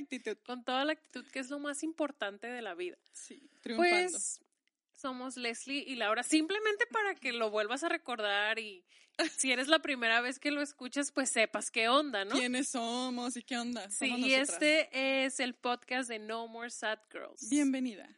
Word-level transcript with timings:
actitud. 0.00 0.36
Con 0.44 0.64
toda 0.64 0.84
la 0.84 0.92
actitud 0.92 1.24
que 1.26 1.38
es 1.38 1.50
lo 1.50 1.58
más 1.58 1.82
importante 1.82 2.46
de 2.46 2.62
la 2.62 2.74
vida. 2.74 2.98
Sí, 3.12 3.50
triunfando. 3.60 4.10
Pues 4.10 4.40
somos 4.92 5.36
Leslie 5.36 5.84
y 5.86 5.96
Laura, 5.96 6.22
simplemente 6.22 6.86
para 6.86 7.14
que 7.14 7.32
lo 7.32 7.50
vuelvas 7.50 7.82
a 7.84 7.88
recordar 7.88 8.58
y 8.58 8.84
si 9.36 9.52
eres 9.52 9.68
la 9.68 9.80
primera 9.80 10.20
vez 10.20 10.38
que 10.38 10.50
lo 10.50 10.62
escuchas, 10.62 11.12
pues 11.12 11.30
sepas 11.30 11.70
qué 11.70 11.88
onda, 11.88 12.24
¿no? 12.24 12.32
¿Quiénes 12.32 12.68
somos 12.68 13.36
y 13.36 13.42
qué 13.42 13.58
onda? 13.58 13.90
Sí, 13.90 14.14
y 14.16 14.34
este 14.34 15.24
es 15.24 15.40
el 15.40 15.54
podcast 15.54 16.08
de 16.08 16.18
No 16.18 16.46
More 16.48 16.70
Sad 16.70 16.98
Girls. 17.10 17.48
Bienvenida. 17.48 18.08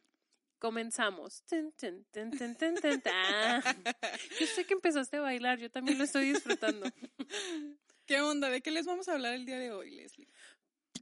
Comenzamos. 0.59 1.43
Tun, 1.45 1.73
tun, 1.73 2.05
tun. 2.13 2.31
Yo 4.41 4.47
sé 4.47 4.65
que 4.65 4.75
empezaste 4.75 5.17
a 5.17 5.21
bailar, 5.21 5.59
yo 5.59 5.71
también 5.71 5.99
lo 5.99 6.05
estoy 6.05 6.33
disfrutando. 6.33 6.87
¿Qué 8.07 8.21
onda? 8.21 8.49
¿De 8.49 8.61
qué 8.61 8.71
les 8.71 8.87
vamos 8.87 9.09
a 9.09 9.15
hablar 9.15 9.35
el 9.35 9.45
día 9.45 9.59
de 9.59 9.73
hoy, 9.73 9.91
Leslie? 9.91 10.29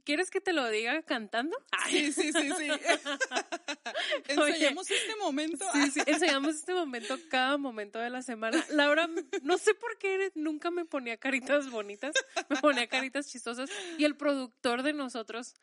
¿Quieres 0.03 0.31
que 0.31 0.41
te 0.41 0.53
lo 0.53 0.67
diga 0.69 1.01
cantando? 1.03 1.55
Sí, 1.89 2.11
sí, 2.11 2.31
sí, 2.33 2.49
sí. 2.57 2.67
Ensayamos 4.27 4.89
este 4.89 5.15
momento. 5.17 5.65
Sí, 5.73 5.91
sí, 5.91 6.01
enseñamos 6.05 6.55
este 6.55 6.73
momento 6.73 7.17
cada 7.29 7.57
momento 7.57 7.99
de 7.99 8.09
la 8.09 8.21
semana. 8.21 8.63
Laura, 8.69 9.07
no 9.43 9.57
sé 9.57 9.73
por 9.75 9.97
qué 9.97 10.31
nunca 10.35 10.71
me 10.71 10.85
ponía 10.85 11.17
caritas 11.17 11.69
bonitas, 11.69 12.13
me 12.49 12.57
ponía 12.57 12.87
caritas 12.87 13.27
chistosas. 13.27 13.69
Y 13.97 14.05
el 14.05 14.15
productor 14.15 14.81
de 14.81 14.93
nosotros, 14.93 15.55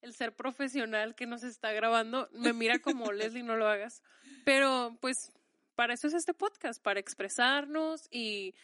el 0.00 0.14
ser 0.14 0.34
profesional 0.34 1.14
que 1.14 1.26
nos 1.26 1.42
está 1.42 1.72
grabando, 1.72 2.28
me 2.32 2.52
mira 2.52 2.78
como 2.78 3.12
Leslie, 3.12 3.42
no 3.42 3.56
lo 3.56 3.68
hagas. 3.68 4.02
Pero 4.44 4.96
pues 5.00 5.32
para 5.74 5.94
eso 5.94 6.08
es 6.08 6.14
este 6.14 6.34
podcast, 6.34 6.82
para 6.82 6.98
expresarnos 6.98 8.08
y 8.10 8.54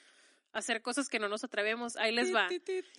hacer 0.52 0.82
cosas 0.82 1.08
que 1.08 1.18
no 1.18 1.28
nos 1.28 1.44
atrevemos. 1.44 1.96
Ahí 1.96 2.12
les 2.12 2.34
va. 2.34 2.48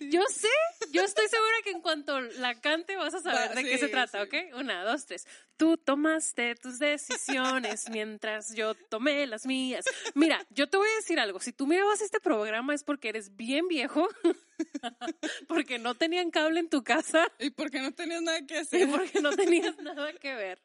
Yo 0.00 0.22
sé, 0.28 0.48
yo 0.90 1.02
estoy 1.02 1.28
segura 1.28 1.54
que 1.62 1.70
en 1.70 1.80
cuanto 1.80 2.20
la 2.20 2.60
cante 2.60 2.96
vas 2.96 3.14
a 3.14 3.20
saber 3.20 3.50
Va, 3.50 3.54
de 3.54 3.64
qué 3.64 3.78
se 3.78 3.88
trata, 3.88 4.24
sí. 4.24 4.26
¿ok? 4.26 4.56
Una, 4.58 4.84
dos, 4.84 5.06
tres. 5.06 5.26
Tú 5.56 5.76
tomaste 5.76 6.54
tus 6.56 6.78
decisiones 6.78 7.88
mientras 7.90 8.54
yo 8.54 8.74
tomé 8.74 9.26
las 9.26 9.46
mías. 9.46 9.84
Mira, 10.14 10.44
yo 10.50 10.68
te 10.68 10.76
voy 10.76 10.88
a 10.88 10.96
decir 10.96 11.20
algo. 11.20 11.40
Si 11.40 11.52
tú 11.52 11.66
mirabas 11.66 12.00
este 12.00 12.20
programa 12.20 12.74
es 12.74 12.82
porque 12.84 13.08
eres 13.08 13.36
bien 13.36 13.68
viejo, 13.68 14.08
porque 15.48 15.78
no 15.78 15.94
tenían 15.94 16.30
cable 16.30 16.60
en 16.60 16.68
tu 16.68 16.82
casa 16.82 17.26
Y 17.38 17.50
porque 17.50 17.80
no 17.80 17.92
tenías 17.92 18.22
nada 18.22 18.44
que 18.46 18.54
y 18.54 18.58
hacer. 18.58 18.88
porque 18.90 19.20
no 19.20 19.30
tenías 19.32 19.76
nada 19.78 20.12
que 20.14 20.34
ver. 20.34 20.62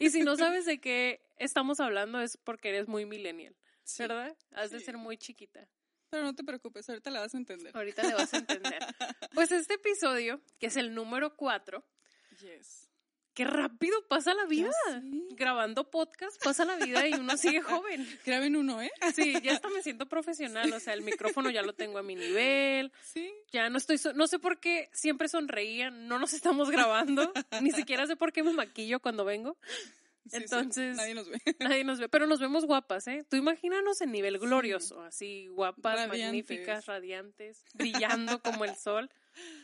Y 0.00 0.10
si 0.10 0.22
no 0.22 0.36
sabes 0.36 0.66
de 0.66 0.80
qué 0.80 1.20
estamos 1.38 1.80
hablando 1.80 2.20
es 2.20 2.36
porque 2.36 2.70
eres 2.70 2.88
muy 2.88 3.06
millennial, 3.06 3.54
Sí, 3.84 4.02
¿verdad? 4.02 4.36
Has 4.50 4.72
de 4.72 4.80
ser 4.80 4.96
muy 4.96 5.16
chiquita. 5.16 5.68
Pero 6.10 6.22
no 6.24 6.34
te 6.34 6.44
preocupes, 6.44 6.88
ahorita 6.88 7.10
la 7.10 7.20
vas 7.20 7.34
a 7.34 7.38
entender. 7.38 7.76
Ahorita 7.76 8.02
le 8.04 8.14
vas 8.14 8.32
a 8.32 8.38
entender. 8.38 8.78
Pues 9.34 9.52
este 9.52 9.74
episodio, 9.74 10.40
que 10.58 10.66
es 10.68 10.76
el 10.76 10.94
número 10.94 11.36
4, 11.36 11.84
Yes. 12.40 12.88
qué 13.34 13.44
rápido 13.44 13.96
pasa 14.08 14.32
la 14.34 14.44
vida. 14.46 14.70
sí. 15.02 15.26
Grabando 15.32 15.90
podcast 15.90 16.42
pasa 16.42 16.64
la 16.64 16.76
vida 16.76 17.06
y 17.06 17.12
uno 17.14 17.36
sigue 17.36 17.60
joven. 17.60 18.06
Graben 18.24 18.56
uno, 18.56 18.80
¿eh? 18.80 18.90
Sí, 19.14 19.34
ya 19.42 19.52
hasta 19.52 19.68
me 19.68 19.82
siento 19.82 20.06
profesional, 20.06 20.72
o 20.72 20.80
sea, 20.80 20.94
el 20.94 21.02
micrófono 21.02 21.50
ya 21.50 21.60
lo 21.62 21.74
tengo 21.74 21.98
a 21.98 22.02
mi 22.02 22.14
nivel, 22.14 22.92
Sí. 23.02 23.30
ya 23.52 23.68
no 23.68 23.76
estoy, 23.76 23.98
so- 23.98 24.14
no 24.14 24.26
sé 24.26 24.38
por 24.38 24.58
qué 24.58 24.88
siempre 24.94 25.28
sonreía, 25.28 25.90
no 25.90 26.18
nos 26.18 26.32
estamos 26.32 26.70
grabando, 26.70 27.30
ni 27.60 27.72
siquiera 27.72 28.06
sé 28.06 28.16
por 28.16 28.32
qué 28.32 28.42
me 28.42 28.52
maquillo 28.52 29.00
cuando 29.00 29.24
vengo, 29.26 29.58
sí, 30.30 30.36
sí. 30.38 30.42
Entonces- 30.42 30.96
Nadie 30.96 31.14
nos 31.14 31.28
ve. 31.28 31.38
nadie 31.60 31.84
nos 31.84 31.98
ve, 31.98 32.08
pero 32.08 32.26
nos 32.26 32.40
vemos 32.40 32.64
guapas, 32.64 33.06
¿eh? 33.08 33.24
Tú 33.28 33.36
imagínanos 33.36 34.00
en 34.00 34.12
nivel 34.12 34.38
glorioso, 34.38 35.02
así 35.02 35.46
guapas, 35.48 35.94
Radiantes. 35.96 36.22
magníficas, 36.22 36.86
radiantes, 36.86 37.64
brillando 37.74 38.40
como 38.42 38.64
el 38.64 38.74
sol. 38.76 39.10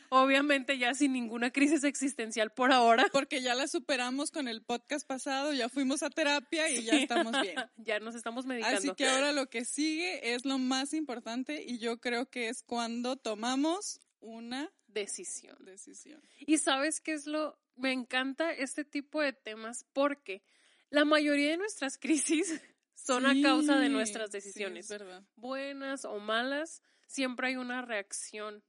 Obviamente 0.09 0.77
ya 0.77 0.93
sin 0.93 1.13
ninguna 1.13 1.49
crisis 1.51 1.83
existencial 1.83 2.51
por 2.51 2.71
ahora. 2.71 3.05
Porque 3.13 3.41
ya 3.41 3.55
la 3.55 3.67
superamos 3.67 4.29
con 4.29 4.47
el 4.47 4.61
podcast 4.61 5.07
pasado, 5.07 5.53
ya 5.53 5.69
fuimos 5.69 6.03
a 6.03 6.09
terapia 6.11 6.69
y 6.69 6.83
ya 6.83 6.93
estamos 6.93 7.33
bien. 7.41 7.55
Ya 7.77 7.99
nos 7.99 8.13
estamos 8.15 8.45
medicando. 8.45 8.77
Así 8.77 8.91
que 8.95 9.07
ahora 9.07 9.31
lo 9.31 9.47
que 9.47 9.65
sigue 9.65 10.33
es 10.35 10.45
lo 10.45 10.59
más 10.59 10.93
importante 10.93 11.63
y 11.65 11.79
yo 11.79 11.99
creo 11.99 12.29
que 12.29 12.49
es 12.49 12.61
cuando 12.61 13.15
tomamos 13.15 13.99
una 14.19 14.71
Decisión. 14.93 15.57
decisión. 15.65 16.21
Y 16.39 16.57
sabes 16.57 17.01
qué 17.01 17.13
es 17.13 17.27
lo, 17.27 17.57
me 17.75 17.91
encanta 17.91 18.51
este 18.51 18.85
tipo 18.85 19.21
de 19.21 19.33
temas 19.33 19.85
porque 19.93 20.43
la 20.89 21.05
mayoría 21.05 21.51
de 21.51 21.57
nuestras 21.57 21.97
crisis 21.99 22.61
son 22.93 23.25
a 23.25 23.33
causa 23.41 23.79
de 23.79 23.89
nuestras 23.89 24.31
decisiones. 24.31 24.93
Buenas 25.35 26.05
o 26.05 26.19
malas, 26.19 26.81
siempre 27.07 27.47
hay 27.47 27.55
una 27.55 27.81
reacción 27.81 28.63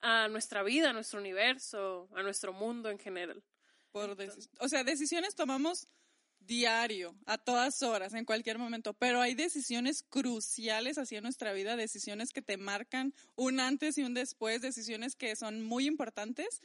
a 0.00 0.28
nuestra 0.28 0.62
vida, 0.62 0.90
a 0.90 0.92
nuestro 0.92 1.18
universo, 1.18 2.08
a 2.14 2.22
nuestro 2.22 2.52
mundo 2.52 2.90
en 2.90 2.98
general. 2.98 3.42
Por 3.90 4.16
o 4.58 4.68
sea, 4.68 4.84
decisiones 4.84 5.34
tomamos 5.34 5.88
diario, 6.46 7.14
a 7.26 7.38
todas 7.38 7.82
horas, 7.82 8.14
en 8.14 8.24
cualquier 8.24 8.58
momento, 8.58 8.94
pero 8.94 9.20
hay 9.20 9.34
decisiones 9.34 10.02
cruciales 10.02 10.98
hacia 10.98 11.20
nuestra 11.20 11.52
vida, 11.52 11.76
decisiones 11.76 12.32
que 12.32 12.42
te 12.42 12.56
marcan 12.56 13.14
un 13.36 13.60
antes 13.60 13.98
y 13.98 14.02
un 14.02 14.14
después, 14.14 14.60
decisiones 14.60 15.16
que 15.16 15.36
son 15.36 15.62
muy 15.62 15.86
importantes 15.86 16.62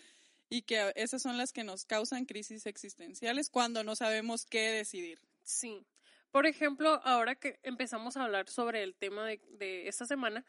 y 0.50 0.64
que 0.64 0.92
esas 0.96 1.22
son 1.22 1.38
las 1.38 1.54
que 1.54 1.64
nos 1.64 1.86
causan 1.86 2.26
crisis 2.26 2.66
existenciales 2.66 3.50
cuando 3.50 3.84
no 3.84 3.96
sabemos 3.96 4.46
qué 4.46 4.70
decidir. 4.72 5.20
Sí. 5.44 5.86
Por 6.32 6.46
ejemplo, 6.46 7.02
ahora 7.04 7.36
que 7.36 7.60
empezamos 7.64 8.18
a 8.18 8.24
hablar 8.24 8.50
sobre 8.50 8.84
el 8.84 8.96
tema 8.96 9.26
de, 9.26 9.42
de 9.50 9.88
esta 9.88 10.06
semana, 10.06 10.46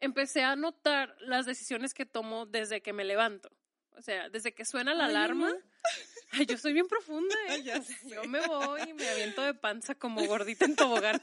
empecé 0.00 0.42
a 0.42 0.56
notar 0.56 1.16
las 1.20 1.46
decisiones 1.46 1.94
que 1.94 2.06
tomo 2.06 2.46
desde 2.46 2.80
que 2.80 2.92
me 2.92 3.04
levanto. 3.04 3.50
O 3.96 4.02
sea, 4.02 4.28
desde 4.30 4.52
que 4.52 4.64
suena 4.64 4.94
la 4.94 5.04
Ay, 5.04 5.10
alarma. 5.10 5.52
Ay, 6.32 6.46
yo 6.46 6.56
soy 6.58 6.72
bien 6.72 6.86
profunda, 6.88 7.34
¿eh? 7.48 7.62
Ya 7.62 7.78
O 7.78 7.82
sea, 7.82 7.96
sé. 7.98 8.08
yo 8.10 8.24
me 8.24 8.40
voy 8.46 8.80
y 8.88 8.92
me 8.94 9.08
aviento 9.08 9.42
de 9.42 9.54
panza 9.54 9.94
como 9.94 10.24
gordita 10.26 10.64
en 10.64 10.76
tobogán. 10.76 11.20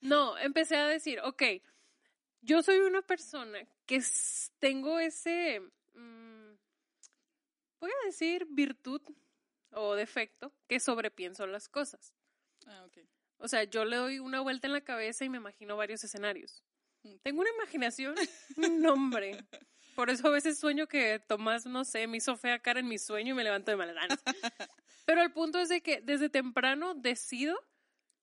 No, 0.00 0.38
empecé 0.38 0.76
a 0.76 0.86
decir, 0.86 1.20
ok, 1.20 1.42
yo 2.40 2.62
soy 2.62 2.78
una 2.78 3.02
persona 3.02 3.58
que 3.86 4.02
tengo 4.58 4.98
ese, 5.00 5.60
mm, 5.94 6.52
voy 7.80 7.90
a 7.90 8.06
decir 8.06 8.46
virtud 8.48 9.02
o 9.72 9.94
defecto, 9.94 10.52
que 10.66 10.80
sobrepienso 10.80 11.46
las 11.46 11.68
cosas. 11.68 12.14
Ah, 12.66 12.84
ok. 12.86 12.98
O 13.38 13.48
sea, 13.48 13.64
yo 13.64 13.84
le 13.84 13.96
doy 13.96 14.18
una 14.18 14.40
vuelta 14.40 14.66
en 14.66 14.72
la 14.72 14.80
cabeza 14.80 15.24
y 15.24 15.28
me 15.28 15.36
imagino 15.38 15.76
varios 15.76 16.02
escenarios. 16.04 16.62
Tengo 17.22 17.40
una 17.40 17.50
imaginación, 17.50 18.14
un 18.56 18.82
nombre. 18.82 19.44
Por 19.98 20.10
eso 20.10 20.28
a 20.28 20.30
veces 20.30 20.60
sueño 20.60 20.86
que 20.86 21.18
Tomás, 21.18 21.66
no 21.66 21.84
sé, 21.84 22.06
me 22.06 22.18
hizo 22.18 22.36
fea 22.36 22.60
cara 22.60 22.78
en 22.78 22.86
mi 22.86 22.98
sueño 22.98 23.32
y 23.32 23.36
me 23.36 23.42
levanto 23.42 23.72
de 23.72 23.76
malas 23.76 23.96
ganas. 23.96 24.22
Pero 25.06 25.22
el 25.22 25.32
punto 25.32 25.58
es 25.58 25.68
de 25.68 25.80
que 25.80 26.00
desde 26.00 26.28
temprano 26.28 26.94
decido 26.94 27.58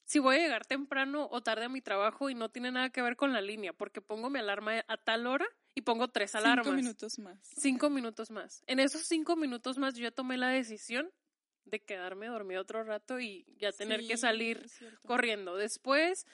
si 0.05 0.19
voy 0.19 0.37
a 0.37 0.39
llegar 0.39 0.65
temprano 0.65 1.27
o 1.29 1.43
tarde 1.43 1.65
a 1.65 1.69
mi 1.69 1.81
trabajo 1.81 2.29
y 2.29 2.33
no 2.33 2.47
tiene 2.47 2.71
nada 2.71 2.91
que 2.91 3.01
ver 3.01 3.17
con 3.17 3.33
la 3.33 3.41
línea, 3.41 3.73
porque 3.73 3.99
pongo 3.99 4.29
mi 4.29 4.39
alarma 4.39 4.85
a 4.87 4.95
tal 4.95 5.27
hora 5.27 5.45
y 5.73 5.81
pongo 5.81 6.07
tres 6.07 6.33
alarmas. 6.35 6.65
Cinco 6.65 6.77
minutos 6.77 7.19
más. 7.19 7.39
Cinco 7.41 7.89
minutos 7.89 8.31
más. 8.31 8.63
En 8.67 8.79
esos 8.79 9.01
cinco 9.01 9.35
minutos 9.35 9.77
más 9.77 9.95
yo 9.95 10.03
ya 10.03 10.11
tomé 10.11 10.37
la 10.37 10.47
decisión 10.47 11.11
de 11.65 11.81
quedarme 11.83 12.27
dormida 12.27 12.61
otro 12.61 12.85
rato 12.85 13.19
y 13.19 13.45
ya 13.57 13.73
tener 13.73 14.07
que 14.07 14.15
salir 14.15 14.65
corriendo. 15.05 15.57
Después, 15.57 16.25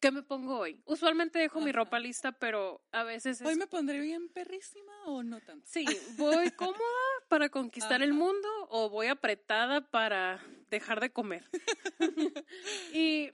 ¿qué 0.00 0.10
me 0.10 0.22
pongo 0.22 0.58
hoy? 0.58 0.82
Usualmente 0.86 1.38
dejo 1.38 1.60
mi 1.60 1.72
ropa 1.72 1.98
lista, 1.98 2.32
pero 2.32 2.80
a 2.92 3.04
veces 3.04 3.40
es... 3.40 3.46
¿Hoy 3.46 3.56
me 3.56 3.66
pondré 3.66 4.00
bien 4.00 4.28
perrísima 4.28 4.92
o 5.04 5.22
no 5.22 5.40
tanto? 5.40 5.66
Sí, 5.66 5.84
voy 6.16 6.50
cómoda 6.52 6.80
para 7.28 7.48
conquistar 7.48 8.02
el 8.02 8.12
mundo 8.12 8.48
o 8.68 8.88
voy 8.88 9.08
apretada 9.08 9.90
para 9.90 10.44
dejar 10.70 11.00
de 11.00 11.10
comer. 11.10 11.48
y 12.92 13.32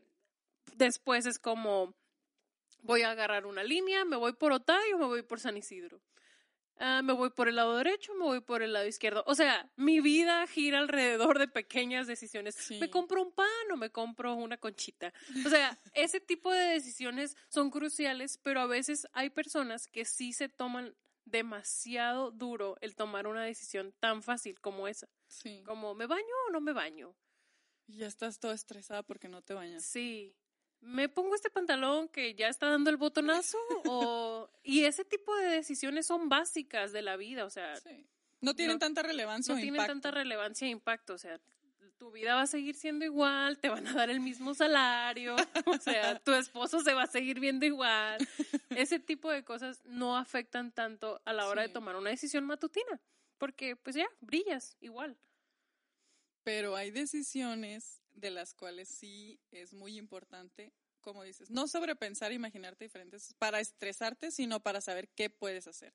después 0.77 1.27
es 1.27 1.39
como, 1.39 1.95
voy 2.83 3.03
a 3.03 3.11
agarrar 3.11 3.47
una 3.47 3.65
línea, 3.65 4.05
me 4.05 4.17
voy 4.17 4.33
por 4.33 4.53
Otay 4.53 4.93
o 4.93 4.99
me 4.99 5.07
voy 5.07 5.23
por 5.23 5.41
San 5.41 5.57
Isidro. 5.57 6.01
Ah, 6.85 7.01
me 7.01 7.13
voy 7.13 7.31
por 7.31 7.49
el 7.49 7.55
lado 7.55 7.77
derecho, 7.77 8.13
me 8.15 8.25
voy 8.25 8.41
por 8.41 8.61
el 8.61 8.73
lado 8.73 8.89
izquierdo. 8.89 9.23
O 9.29 9.37
sea, 9.37 9.71
mi 9.77 10.01
vida 10.01 10.45
gira 10.49 10.81
alrededor 10.81 11.39
de 11.39 11.47
pequeñas 11.47 12.09
decisiones. 12.09 12.57
Sí. 12.57 12.81
Me 12.81 12.91
compro 12.91 13.23
un 13.23 13.31
pan 13.31 13.47
o 13.73 13.77
me 13.77 13.91
compro 13.91 14.35
una 14.35 14.57
conchita. 14.57 15.15
O 15.47 15.49
sea, 15.49 15.79
ese 15.95 16.19
tipo 16.19 16.51
de 16.51 16.65
decisiones 16.65 17.37
son 17.49 17.71
cruciales, 17.71 18.37
pero 18.43 18.59
a 18.61 18.67
veces 18.67 19.07
hay 19.13 19.31
personas 19.31 19.87
que 19.87 20.05
sí 20.05 20.33
se 20.33 20.49
toman 20.49 20.97
demasiado 21.25 22.33
duro 22.33 22.77
el 22.81 22.97
tomar 22.97 23.29
una 23.29 23.45
decisión 23.45 23.95
tan 24.01 24.21
fácil 24.21 24.59
como 24.59 24.89
esa. 24.89 25.09
Sí. 25.29 25.63
Como, 25.65 25.95
¿me 25.95 26.07
baño 26.07 26.35
o 26.49 26.51
no 26.51 26.61
me 26.61 26.73
baño? 26.73 27.15
Y 27.87 27.99
ya 27.99 28.09
estás 28.09 28.41
toda 28.41 28.55
estresada 28.55 29.05
porque 29.05 29.29
no 29.29 29.41
te 29.41 29.55
bañas. 29.55 29.85
Sí. 29.85 30.37
¿Me 30.83 31.09
pongo 31.09 31.35
este 31.35 31.49
pantalón 31.49 32.09
que 32.09 32.35
ya 32.35 32.49
está 32.49 32.69
dando 32.69 32.91
el 32.91 32.97
botonazo? 32.97 33.57
o... 33.87 34.51
Y 34.63 34.85
ese 34.85 35.05
tipo 35.05 35.35
de 35.37 35.47
decisiones 35.47 36.07
son 36.07 36.29
básicas 36.29 36.93
de 36.93 37.03
la 37.03 37.17
vida, 37.17 37.45
o 37.45 37.51
sea, 37.51 37.77
Sí. 37.77 38.07
No 38.41 38.55
tienen 38.55 38.75
no- 38.75 38.81
tanta 38.81 39.03
relevancia 39.03 39.55
no 39.55 39.61
tienen 39.61 39.77
impacto. 39.77 39.93
tanta 39.93 40.11
relevancia 40.11 40.67
e 40.67 40.71
impacto, 40.71 41.15
o 41.15 41.19
sea, 41.19 41.41
tu 41.97 42.11
vida 42.11 42.35
va 42.35 42.43
a 42.43 42.47
seguir 42.49 42.75
siendo 42.75 43.05
igual, 43.05 43.59
te 43.59 43.69
van 43.69 43.87
a 43.87 43.93
dar 43.93 44.11
el 44.11 44.19
mismo 44.19 44.53
salario, 44.55 45.37
o 45.67 45.79
sea, 45.79 46.19
tu 46.19 46.33
esposo 46.33 46.81
se 46.81 46.93
va 46.95 47.05
a 47.05 47.07
seguir 47.07 47.39
viendo 47.39 47.65
igual. 47.65 48.19
Ese 48.71 48.99
tipo 48.99 49.31
de 49.31 49.45
cosas 49.45 49.81
no 49.85 50.17
afectan 50.17 50.73
tanto 50.73 51.23
a 51.25 51.33
la 51.33 51.47
hora 51.47 51.63
de 51.63 51.69
tomar 51.69 51.95
una 51.95 52.11
decisión 52.11 52.45
matutina, 52.45 53.01
porque 53.39 53.77
pues 53.77 53.95
ya, 53.95 54.09
brillas 54.21 54.77
igual. 54.81 55.17
Pero 56.43 56.75
hay 56.75 56.91
decisiones 56.91 58.02
de 58.15 58.31
las 58.31 58.55
cuales 58.55 58.89
sí 58.89 59.41
es 59.51 59.73
muy 59.73 59.97
importante, 59.97 60.73
como 61.01 61.23
dices, 61.23 61.51
no 61.51 61.67
sobrepensar, 61.67 62.33
imaginarte 62.33 62.85
diferentes 62.85 63.35
para 63.39 63.61
estresarte, 63.61 64.31
sino 64.31 64.61
para 64.61 64.81
saber 64.81 65.09
qué 65.09 65.31
puedes 65.31 65.67
hacer, 65.67 65.93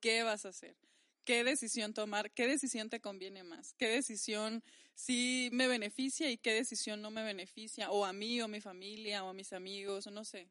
qué 0.00 0.22
vas 0.22 0.44
a 0.44 0.50
hacer, 0.50 0.76
qué 1.24 1.42
decisión 1.44 1.94
tomar, 1.94 2.30
qué 2.32 2.46
decisión 2.46 2.88
te 2.88 3.00
conviene 3.00 3.42
más, 3.42 3.74
qué 3.74 3.88
decisión 3.88 4.62
sí 4.94 5.48
me 5.52 5.66
beneficia 5.66 6.30
y 6.30 6.38
qué 6.38 6.52
decisión 6.52 7.02
no 7.02 7.10
me 7.10 7.24
beneficia, 7.24 7.90
o 7.90 8.04
a 8.04 8.12
mí, 8.12 8.40
o 8.40 8.44
a 8.44 8.48
mi 8.48 8.60
familia, 8.60 9.24
o 9.24 9.30
a 9.30 9.34
mis 9.34 9.52
amigos, 9.52 10.06
no 10.06 10.24
sé, 10.24 10.48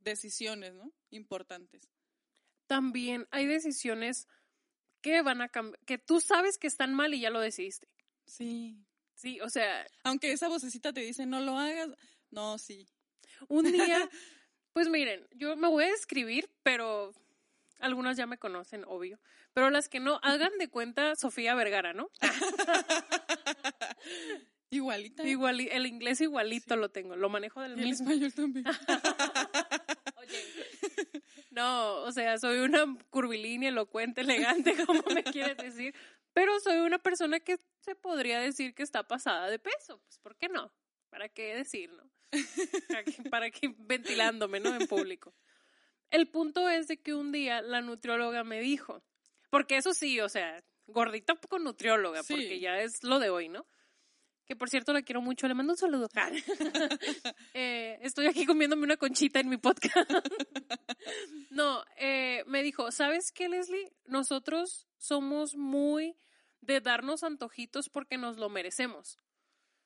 decisiones, 0.00 0.74
¿no? 0.74 0.92
Importantes. 1.10 1.88
También 2.66 3.26
hay 3.30 3.46
decisiones 3.46 4.28
que 5.00 5.22
van 5.22 5.40
a 5.40 5.48
cambiar, 5.48 5.80
que 5.84 5.98
tú 5.98 6.20
sabes 6.20 6.58
que 6.58 6.66
están 6.66 6.94
mal 6.94 7.14
y 7.14 7.20
ya 7.20 7.30
lo 7.30 7.40
decidiste. 7.40 7.88
Sí. 8.26 8.86
Sí, 9.20 9.38
o 9.42 9.50
sea, 9.50 9.86
Aunque 10.02 10.32
esa 10.32 10.48
vocecita 10.48 10.94
te 10.94 11.02
dice, 11.02 11.26
no 11.26 11.40
lo 11.40 11.58
hagas, 11.58 11.90
no, 12.30 12.56
sí. 12.56 12.86
un 13.48 13.70
día, 13.70 13.70
pues 14.72 14.88
miren, 14.88 15.26
yo 15.32 15.56
me 15.56 15.68
voy 15.68 15.84
a 15.84 15.90
describir, 15.90 16.48
pero 16.62 17.12
algunas 17.80 18.16
ya 18.16 18.26
me 18.26 18.38
conocen, 18.38 18.82
obvio. 18.86 19.20
Pero 19.52 19.68
las 19.68 19.90
que 19.90 20.00
no, 20.00 20.20
hagan 20.22 20.52
de 20.58 20.68
cuenta 20.68 21.16
Sofía 21.16 21.54
Vergara, 21.54 21.92
¿no? 21.92 22.08
Igualita. 24.70 25.24
Igual, 25.24 25.60
el 25.60 25.86
inglés 25.86 26.22
igualito 26.22 26.76
lo 26.76 26.88
tengo, 26.90 27.14
lo 27.16 27.28
manejo 27.28 27.60
del 27.60 27.76
Y 27.76 27.80
el 27.82 27.88
mismo. 27.88 28.08
español 28.08 28.32
también. 28.32 28.64
Oye, 30.16 30.44
no, 31.50 31.96
o 32.04 32.12
sea, 32.12 32.38
soy 32.38 32.60
una 32.60 32.86
curvilínea, 33.10 33.68
elocuente, 33.68 34.22
elegante, 34.22 34.74
como 34.86 35.02
me 35.12 35.24
quieres 35.24 35.58
decir, 35.58 35.94
pero 36.32 36.58
soy 36.60 36.78
una 36.78 36.98
persona 36.98 37.40
que 37.40 37.58
se 37.80 37.94
podría 37.94 38.40
decir 38.40 38.74
que 38.74 38.82
está 38.82 39.06
pasada 39.06 39.48
de 39.48 39.58
peso, 39.58 40.00
pues 40.04 40.18
¿por 40.18 40.36
qué 40.36 40.48
no? 40.48 40.72
¿Para 41.08 41.28
qué 41.28 41.54
decir, 41.54 41.90
no? 41.92 42.10
¿Para 42.88 43.04
qué, 43.04 43.22
para 43.30 43.50
qué 43.50 43.74
ventilándome, 43.78 44.60
no? 44.60 44.74
En 44.74 44.86
público. 44.86 45.34
El 46.10 46.28
punto 46.28 46.68
es 46.68 46.88
de 46.88 47.00
que 47.00 47.14
un 47.14 47.32
día 47.32 47.62
la 47.62 47.80
nutrióloga 47.80 48.44
me 48.44 48.60
dijo, 48.60 49.02
porque 49.50 49.76
eso 49.76 49.92
sí, 49.94 50.20
o 50.20 50.28
sea, 50.28 50.62
gordita 50.86 51.34
con 51.48 51.64
nutrióloga, 51.64 52.22
Sí. 52.22 52.34
porque 52.34 52.60
ya 52.60 52.80
es 52.80 53.02
lo 53.02 53.18
de 53.18 53.30
hoy, 53.30 53.48
¿no? 53.48 53.66
Que 54.46 54.56
por 54.56 54.68
cierto 54.68 54.92
la 54.92 55.02
quiero 55.02 55.20
mucho, 55.20 55.46
le 55.46 55.54
mando 55.54 55.72
un 55.74 55.76
saludo. 55.78 56.08
Eh, 57.54 57.98
estoy 58.02 58.26
aquí 58.26 58.46
comiéndome 58.46 58.82
una 58.84 58.96
conchita 58.96 59.38
en 59.40 59.48
mi 59.48 59.56
podcast. 59.56 60.10
no, 61.50 61.84
eh, 61.96 62.42
me 62.46 62.62
dijo, 62.62 62.90
¿sabes 62.90 63.32
qué, 63.32 63.48
Leslie? 63.48 63.92
Nosotros 64.06 64.88
somos 65.00 65.56
muy 65.56 66.14
de 66.60 66.80
darnos 66.80 67.24
antojitos 67.24 67.88
porque 67.88 68.18
nos 68.18 68.36
lo 68.36 68.50
merecemos, 68.50 69.18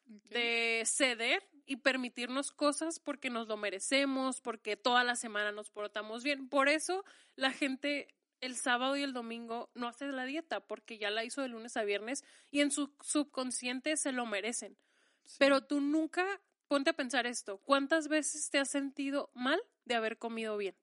de 0.05 0.83
ceder 0.85 1.49
y 1.67 1.77
permitirnos 1.77 2.51
cosas 2.51 2.99
porque 2.99 3.31
nos 3.31 3.49
lo 3.49 3.57
merecemos, 3.57 4.41
porque 4.41 4.77
toda 4.77 5.05
la 5.05 5.17
semana 5.17 5.53
nos 5.53 5.71
portamos 5.71 6.25
bien. 6.25 6.49
Por 6.49 6.69
eso 6.69 7.05
la 7.37 7.53
gente 7.53 8.09
el 8.41 8.57
sábado 8.57 8.97
y 8.97 9.03
el 9.03 9.15
domingo 9.15 9.71
no 9.75 9.89
hace 9.89 10.07
la 10.09 10.25
dieta 10.25 10.61
porque 10.61 10.99
ya 10.99 11.11
la 11.11 11.25
hizo 11.25 11.41
de 11.41 11.49
lunes 11.49 11.77
a 11.77 11.85
viernes 11.85 12.25
y 12.51 12.61
en 12.61 12.71
su 12.71 12.93
subconsciente 13.01 13.97
se 13.97 14.13
lo 14.13 14.27
merecen. 14.27 14.77
Sí. 15.25 15.37
Pero 15.39 15.63
tú 15.63 15.81
nunca, 15.81 16.27
ponte 16.69 16.91
a 16.91 16.95
pensar 16.95 17.27
esto, 17.27 17.59
¿cuántas 17.59 18.09
veces 18.09 18.51
te 18.51 18.59
has 18.59 18.69
sentido 18.69 19.31
mal 19.33 19.63
de 19.85 19.95
haber 19.95 20.19
comido 20.19 20.57
bien? 20.57 20.77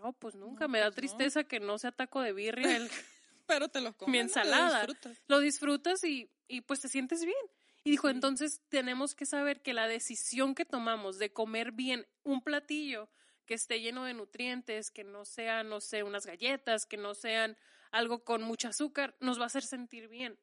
No, 0.00 0.12
pues 0.14 0.34
nunca, 0.34 0.64
No, 0.64 0.68
me 0.68 0.78
da 0.78 0.86
pues 0.86 0.94
no. 0.94 0.96
tristeza 1.16 1.44
que 1.44 1.60
no 1.60 1.78
sea 1.78 1.92
taco 1.92 2.20
de 2.22 2.32
birria, 2.32 2.76
el- 2.76 2.88
Pero 3.46 3.68
te 3.68 3.80
lo 3.80 3.92
comes. 3.96 4.12
mi 4.12 4.18
ensalada. 4.18 4.78
disfrutas. 4.78 5.18
lo 5.26 5.40
disfrutas 5.40 6.04
y, 6.04 6.30
y 6.48 6.60
pues 6.62 6.80
te 6.80 6.88
sientes 6.88 7.24
bien. 7.24 7.36
Y 7.84 7.90
dijo, 7.90 8.08
Sí. 8.08 8.14
entonces 8.14 8.60
tenemos 8.68 9.14
que 9.14 9.26
saber 9.26 9.60
que 9.62 9.72
la 9.74 9.88
decisión 9.88 10.54
que 10.54 10.64
tomamos 10.64 11.18
de 11.18 11.32
comer 11.32 11.72
bien 11.72 12.06
un 12.22 12.42
platillo 12.42 13.08
que 13.46 13.54
esté 13.54 13.80
lleno 13.80 14.04
de 14.04 14.14
nutrientes, 14.14 14.90
que 14.90 15.02
no 15.02 15.24
sean, 15.24 15.68
no 15.68 15.80
sé, 15.80 16.02
unas 16.04 16.24
galletas, 16.26 16.86
que 16.86 16.96
no 16.96 17.14
sean 17.14 17.56
algo 17.90 18.22
con 18.22 18.42
mucho 18.42 18.68
azúcar, 18.68 19.16
nos 19.18 19.38
va 19.40 19.44
a 19.44 19.46
hacer 19.46 19.64
sentir 19.64 20.06
bien. 20.08 20.38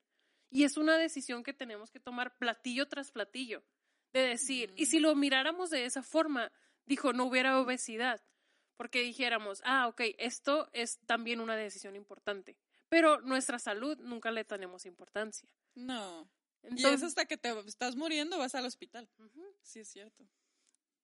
Y 0.49 0.63
es 0.65 0.75
una 0.77 0.97
decisión 0.97 1.43
que 1.43 1.53
tenemos 1.53 1.89
que 1.91 1.99
tomar 2.01 2.37
platillo 2.37 2.87
tras 2.87 3.11
platillo. 3.11 3.63
De 4.11 4.21
decir, 4.21 4.73
y 4.75 4.87
si 4.87 4.99
lo 4.99 5.15
miráramos 5.15 5.69
de 5.69 5.85
esa 5.85 6.01
forma, 6.03 6.51
dijo, 6.85 7.13
no 7.13 7.25
hubiera 7.25 7.59
obesidad. 7.61 8.21
Porque 8.77 9.01
dijéramos, 9.01 9.61
ah, 9.65 9.87
ok, 9.87 10.01
esto 10.17 10.69
es 10.71 10.99
también 11.05 11.39
una 11.41 11.55
decisión 11.55 11.95
importante. 11.95 12.57
Pero 12.89 13.19
nuestra 13.21 13.59
salud 13.59 13.97
nunca 13.99 14.31
le 14.31 14.45
tenemos 14.45 14.85
importancia. 14.85 15.49
No. 15.75 16.29
y 16.63 16.67
Entonces, 16.67 17.01
es 17.01 17.03
hasta 17.03 17.25
que 17.25 17.37
te 17.37 17.49
estás 17.67 17.95
muriendo, 17.95 18.37
vas 18.37 18.55
al 18.55 18.65
hospital. 18.65 19.09
Sí, 19.61 19.79
es 19.81 19.89
cierto. 19.89 20.25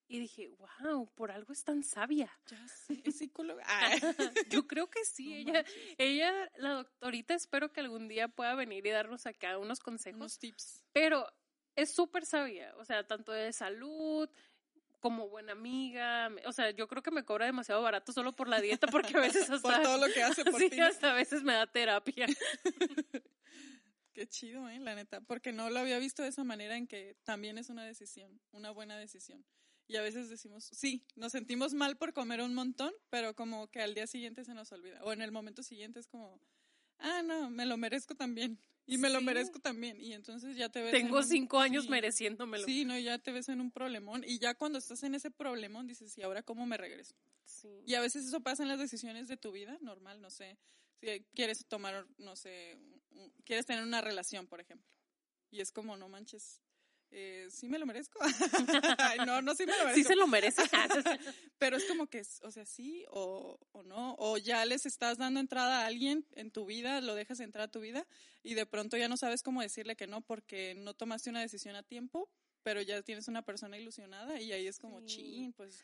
Y 0.08 0.20
dije, 0.20 0.50
wow, 0.82 1.10
por 1.16 1.32
algo 1.32 1.52
es 1.54 1.64
tan 1.64 1.84
sabia. 1.84 2.32
Ya 2.48 2.68
sé. 2.68 3.02
Es 3.04 3.18
psicóloga. 3.18 3.66
Yo 4.50 4.68
creo 4.68 4.90
que 4.90 5.04
sí, 5.06 5.30
No 5.30 5.36
ella, 5.38 5.54
manches. 5.54 5.96
ella, 5.98 6.52
la 6.58 6.70
doctorita, 6.74 7.34
espero 7.34 7.72
que 7.72 7.80
algún 7.80 8.08
día 8.08 8.28
pueda 8.28 8.54
venir 8.54 8.86
y 8.86 8.92
darnos 8.92 9.26
acá 9.26 9.58
unos 9.58 9.80
consejos. 9.80 10.20
Unos 10.20 10.40
tips. 10.40 10.84
Pero 10.92 11.26
es 11.76 11.92
súper 11.92 12.26
sabia, 12.26 12.76
o 12.78 12.86
sea, 12.86 13.08
tanto 13.08 13.32
de 13.32 13.52
salud 13.54 14.30
como 15.04 15.28
buena 15.28 15.52
amiga. 15.52 16.32
O 16.46 16.54
sea, 16.54 16.72
yo 16.72 16.88
creo 16.88 17.04
que 17.04 17.12
me 17.12 17.26
cobra 17.26 17.46
demasiado 17.46 17.82
barato 17.82 18.14
solo 18.14 18.34
por 18.38 18.48
la 18.48 18.62
dieta 18.62 18.88
porque 18.88 19.18
a 19.18 19.20
veces 19.20 19.50
hasta, 19.50 19.62
Por 19.62 19.82
todo 19.82 19.98
lo 19.98 20.14
que 20.14 20.24
hace 20.24 20.46
por 20.46 20.62
sí, 20.62 20.70
ti. 20.70 20.80
hasta 20.80 21.12
a 21.12 21.14
veces 21.14 21.44
me 21.44 21.52
da 21.52 21.68
terapia. 21.68 22.26
Qué 24.14 24.28
chido, 24.28 24.70
¿eh? 24.70 24.80
La 24.80 24.96
neta. 24.96 25.20
Porque 25.20 25.52
no 25.52 25.70
lo 25.70 25.80
había 25.82 26.00
visto 26.00 26.24
de 26.24 26.30
esa 26.30 26.46
manera 26.46 26.78
en 26.78 26.88
que 26.88 27.18
también 27.26 27.58
es 27.58 27.70
una 27.70 27.84
decisión, 27.84 28.40
una 28.54 28.72
buena 28.72 28.98
decisión. 28.98 29.46
Y 29.90 29.98
a 29.98 30.02
veces 30.02 30.30
decimos, 30.30 30.64
sí, 30.72 31.06
nos 31.18 31.34
sentimos 31.34 31.74
mal 31.74 31.98
por 31.98 32.14
comer 32.14 32.40
un 32.40 32.54
montón, 32.54 32.94
pero 33.10 33.36
como 33.36 33.68
que 33.68 33.82
al 33.82 33.96
día 33.96 34.08
siguiente 34.08 34.46
se 34.46 34.54
nos 34.54 34.72
olvida. 34.72 35.04
O 35.04 35.12
en 35.12 35.22
el 35.22 35.34
momento 35.34 35.64
siguiente 35.64 36.00
es 36.00 36.08
como, 36.08 36.40
ah, 37.04 37.22
no, 37.22 37.50
me 37.52 37.66
lo 37.68 37.78
merezco 37.78 38.16
también. 38.16 38.60
Y 38.86 38.98
me 38.98 39.10
lo 39.10 39.22
merezco 39.22 39.60
también. 39.60 40.02
Y 40.02 40.12
entonces 40.14 40.58
ya 40.58 40.68
te 40.70 40.82
ves. 40.82 40.94
en 40.94 41.04
Tengo 41.04 41.18
un- 41.20 41.24
cinco 41.24 41.60
años 41.60 41.86
sí. 41.86 41.90
mereciéndomelo. 41.90 42.66
Sí, 42.66 42.84
no, 42.84 42.98
ya 43.00 43.18
te 43.20 43.32
ves 43.32 43.48
en 43.50 43.62
un 43.62 43.72
problemón. 43.72 44.24
Y 44.28 44.40
ya 44.40 44.56
cuando 44.56 44.78
estás 44.80 45.04
en 45.04 45.16
ese 45.16 45.32
problemón 45.32 45.88
dices, 45.88 46.18
¿y 46.18 46.22
ahora 46.24 46.44
cómo 46.44 46.66
me 46.66 46.76
regreso? 46.76 47.16
Sí. 47.46 47.70
Y 47.86 47.94
a 47.96 48.02
veces 48.02 48.26
eso 48.26 48.42
pasa 48.42 48.64
en 48.64 48.70
las 48.70 48.80
decisiones 48.80 49.28
de 49.28 49.38
tu 49.38 49.52
vida, 49.52 49.78
normal, 49.82 50.20
no 50.22 50.30
sé. 50.30 50.58
Si 51.00 51.26
quieres 51.36 51.66
tomar, 51.68 52.08
no 52.18 52.36
sé, 52.36 52.78
quieres 53.46 53.66
tener 53.66 53.84
una 53.84 54.02
relación, 54.02 54.48
por 54.48 54.60
ejemplo. 54.60 54.90
Y 55.52 55.62
es 55.62 55.72
como, 55.72 55.96
no 55.98 56.10
manches, 56.10 56.62
eh, 57.16 57.48
sí 57.52 57.70
me 57.70 57.78
lo 57.80 57.86
merezco. 57.86 58.20
No, 59.28 59.42
no 59.42 59.54
sí 59.56 59.66
me 59.66 59.72
lo 59.78 59.86
merezco. 59.86 59.96
Sí 59.96 60.04
se 60.04 60.16
lo 60.16 60.28
merece. 60.28 60.62
Pero 61.60 61.78
es 61.78 61.86
como 61.86 62.08
que, 62.08 62.22
o 62.42 62.52
sea, 62.52 62.66
sí 62.66 63.06
o, 63.12 63.60
o 63.72 63.84
no. 63.84 64.16
O 64.18 64.38
ya 64.38 64.66
les 64.66 64.86
estás 64.86 65.18
dando 65.18 65.40
entrada 65.40 65.82
a 65.82 65.86
alguien 65.86 66.26
en 66.32 66.52
tu 66.52 66.66
vida, 66.66 67.00
lo 67.02 67.16
dejas 67.16 67.40
entrar 67.40 67.66
a 67.66 67.72
tu 67.72 67.80
vida 67.80 68.06
y 68.42 68.56
de 68.56 68.66
pronto 68.66 68.98
ya 68.98 69.08
no 69.08 69.18
sabes 69.18 69.44
cómo 69.44 69.62
decirle 69.62 69.96
que 69.96 70.08
no 70.08 70.22
porque 70.22 70.76
no 70.76 70.94
tomaste 70.94 71.30
una 71.30 71.42
decisión 71.42 71.76
a 71.76 71.84
tiempo, 71.84 72.30
pero 72.64 72.82
ya 72.82 73.02
tienes 73.04 73.28
una 73.28 73.44
persona 73.44 73.78
ilusionada 73.78 74.40
y 74.42 74.52
ahí 74.52 74.68
es 74.68 74.80
como, 74.80 75.00
Sí. 75.02 75.06
chin, 75.08 75.54
pues 75.54 75.84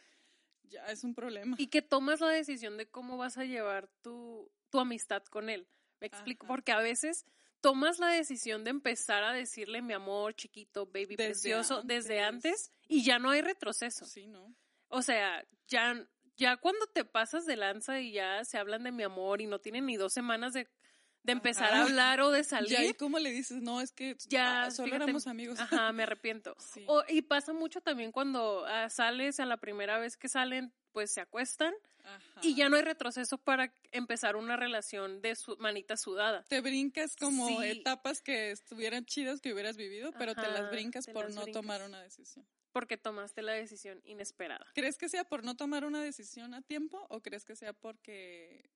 ya 0.63 0.85
es 0.87 1.03
un 1.03 1.13
problema. 1.15 1.55
y 1.59 1.67
que 1.67 1.81
tomas 1.81 2.19
la 2.21 2.29
decisión 2.29 2.77
de 2.77 2.87
cómo 2.87 3.17
vas 3.17 3.37
a 3.37 3.45
llevar 3.45 3.87
tu, 4.01 4.51
tu 4.69 4.79
amistad 4.79 5.23
con 5.25 5.49
él. 5.49 5.67
Me 5.99 6.07
explico, 6.07 6.45
Ajá. 6.45 6.53
porque 6.55 6.71
a 6.71 6.79
veces 6.79 7.25
tomas 7.61 7.99
la 7.99 8.07
decisión 8.07 8.63
de 8.63 8.69
empezar 8.71 9.23
a 9.23 9.33
decirle 9.33 9.81
mi 9.81 9.93
amor, 9.93 10.33
chiquito, 10.35 10.85
baby, 10.85 11.15
Desde 11.15 11.25
precioso, 11.31 11.81
desde 11.83 12.21
antes. 12.21 12.71
y 12.87 13.03
ya 13.03 13.19
no 13.19 13.29
hay 13.31 13.41
retroceso. 13.41 14.05
Sí, 14.05 14.27
¿no? 14.27 14.55
O 14.87 15.01
sea, 15.01 15.45
ya, 15.67 16.07
ya 16.37 16.57
cuando 16.57 16.87
te 16.87 17.05
pasas 17.05 17.45
de 17.45 17.55
lanza 17.57 17.99
y 17.99 18.11
ya 18.13 18.43
se 18.45 18.57
hablan 18.57 18.83
de 18.83 18.91
mi 18.91 19.03
amor 19.03 19.41
y 19.41 19.47
no 19.47 19.59
tienen 19.59 19.85
ni 19.85 19.97
dos 19.97 20.13
semanas 20.13 20.53
de, 20.53 20.67
de 21.23 21.33
empezar 21.33 21.73
a 21.73 21.83
hablar 21.83 22.21
o 22.21 22.31
de 22.31 22.43
salir, 22.43 22.69
Ya, 22.79 22.85
¿y 22.85 22.93
cómo 22.93 23.19
le 23.19 23.29
dices? 23.31 23.61
No, 23.61 23.81
es 23.81 23.91
que 23.91 24.15
Ya, 24.27 24.63
ah, 24.63 24.71
solo 24.71 24.85
fíjate, 24.87 25.03
éramos 25.03 25.27
amigos. 25.27 25.59
Ajá, 25.59 25.91
me 25.91 26.03
arrepiento. 26.03 26.55
Sí. 26.73 26.85
O- 26.87 27.03
y 27.09 27.21
pasa 27.21 27.53
mucho 27.53 27.81
también 27.81 28.11
cuando 28.11 28.65
ah, 28.65 28.89
sales 28.89 29.39
a 29.39 29.45
la 29.45 29.57
primera 29.57 29.99
vez 29.99 30.15
que 30.17 30.29
salen, 30.29 30.73
pues 30.99 31.11
se 31.11 31.21
acuestan 31.21 31.73
Ajá. 32.03 32.41
y 32.43 32.55
ya 32.55 32.67
no 32.67 32.75
hay 32.75 32.81
retroceso 32.81 33.37
para 33.37 33.73
empezar 33.93 34.35
una 34.35 34.57
relación 34.57 35.21
de 35.21 35.33
su 35.37 35.55
manita 35.55 35.95
sudada. 35.95 36.43
Te 36.49 36.59
brincas 36.59 37.15
como 37.15 37.47
Sí. 37.47 37.55
etapas 37.69 38.21
que 38.21 38.51
estuvieran 38.51 39.05
chidas 39.05 39.39
que 39.39 39.53
hubieras 39.53 39.77
vivido, 39.77 40.11
pero 40.11 40.35
te 40.35 40.41
las 40.41 40.69
brincas 40.71 41.05
te 41.05 41.13
por 41.13 41.27
las 41.27 41.35
no 41.35 41.43
brincas. 41.43 41.61
tomar 41.61 41.81
una 41.83 42.01
decisión. 42.01 42.45
Porque 42.73 42.97
tomaste 42.97 43.41
la 43.43 43.53
decisión 43.53 44.01
inesperada. 44.03 44.67
¿Crees 44.75 44.97
que 44.97 45.07
sea 45.07 45.23
por 45.23 45.45
no 45.45 45.55
tomar 45.55 45.85
una 45.85 46.01
decisión 46.03 46.53
a 46.53 46.61
tiempo 46.63 47.07
o 47.09 47.21
crees 47.21 47.45
que 47.45 47.55
sea 47.55 47.71
porque, 47.71 48.69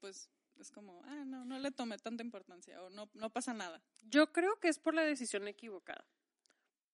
pues, 0.00 0.28
es 0.58 0.72
como, 0.72 1.00
ah, 1.04 1.22
no, 1.24 1.44
no 1.44 1.60
le 1.60 1.70
tomé 1.70 1.98
tanta 1.98 2.24
importancia 2.24 2.82
o 2.82 2.90
no, 2.90 3.08
no 3.14 3.30
pasa 3.30 3.54
nada. 3.54 3.80
Yo 4.02 4.32
creo 4.32 4.58
que 4.58 4.66
es 4.66 4.80
por 4.80 4.92
la 4.92 5.02
decisión 5.02 5.46
equivocada. 5.46 6.04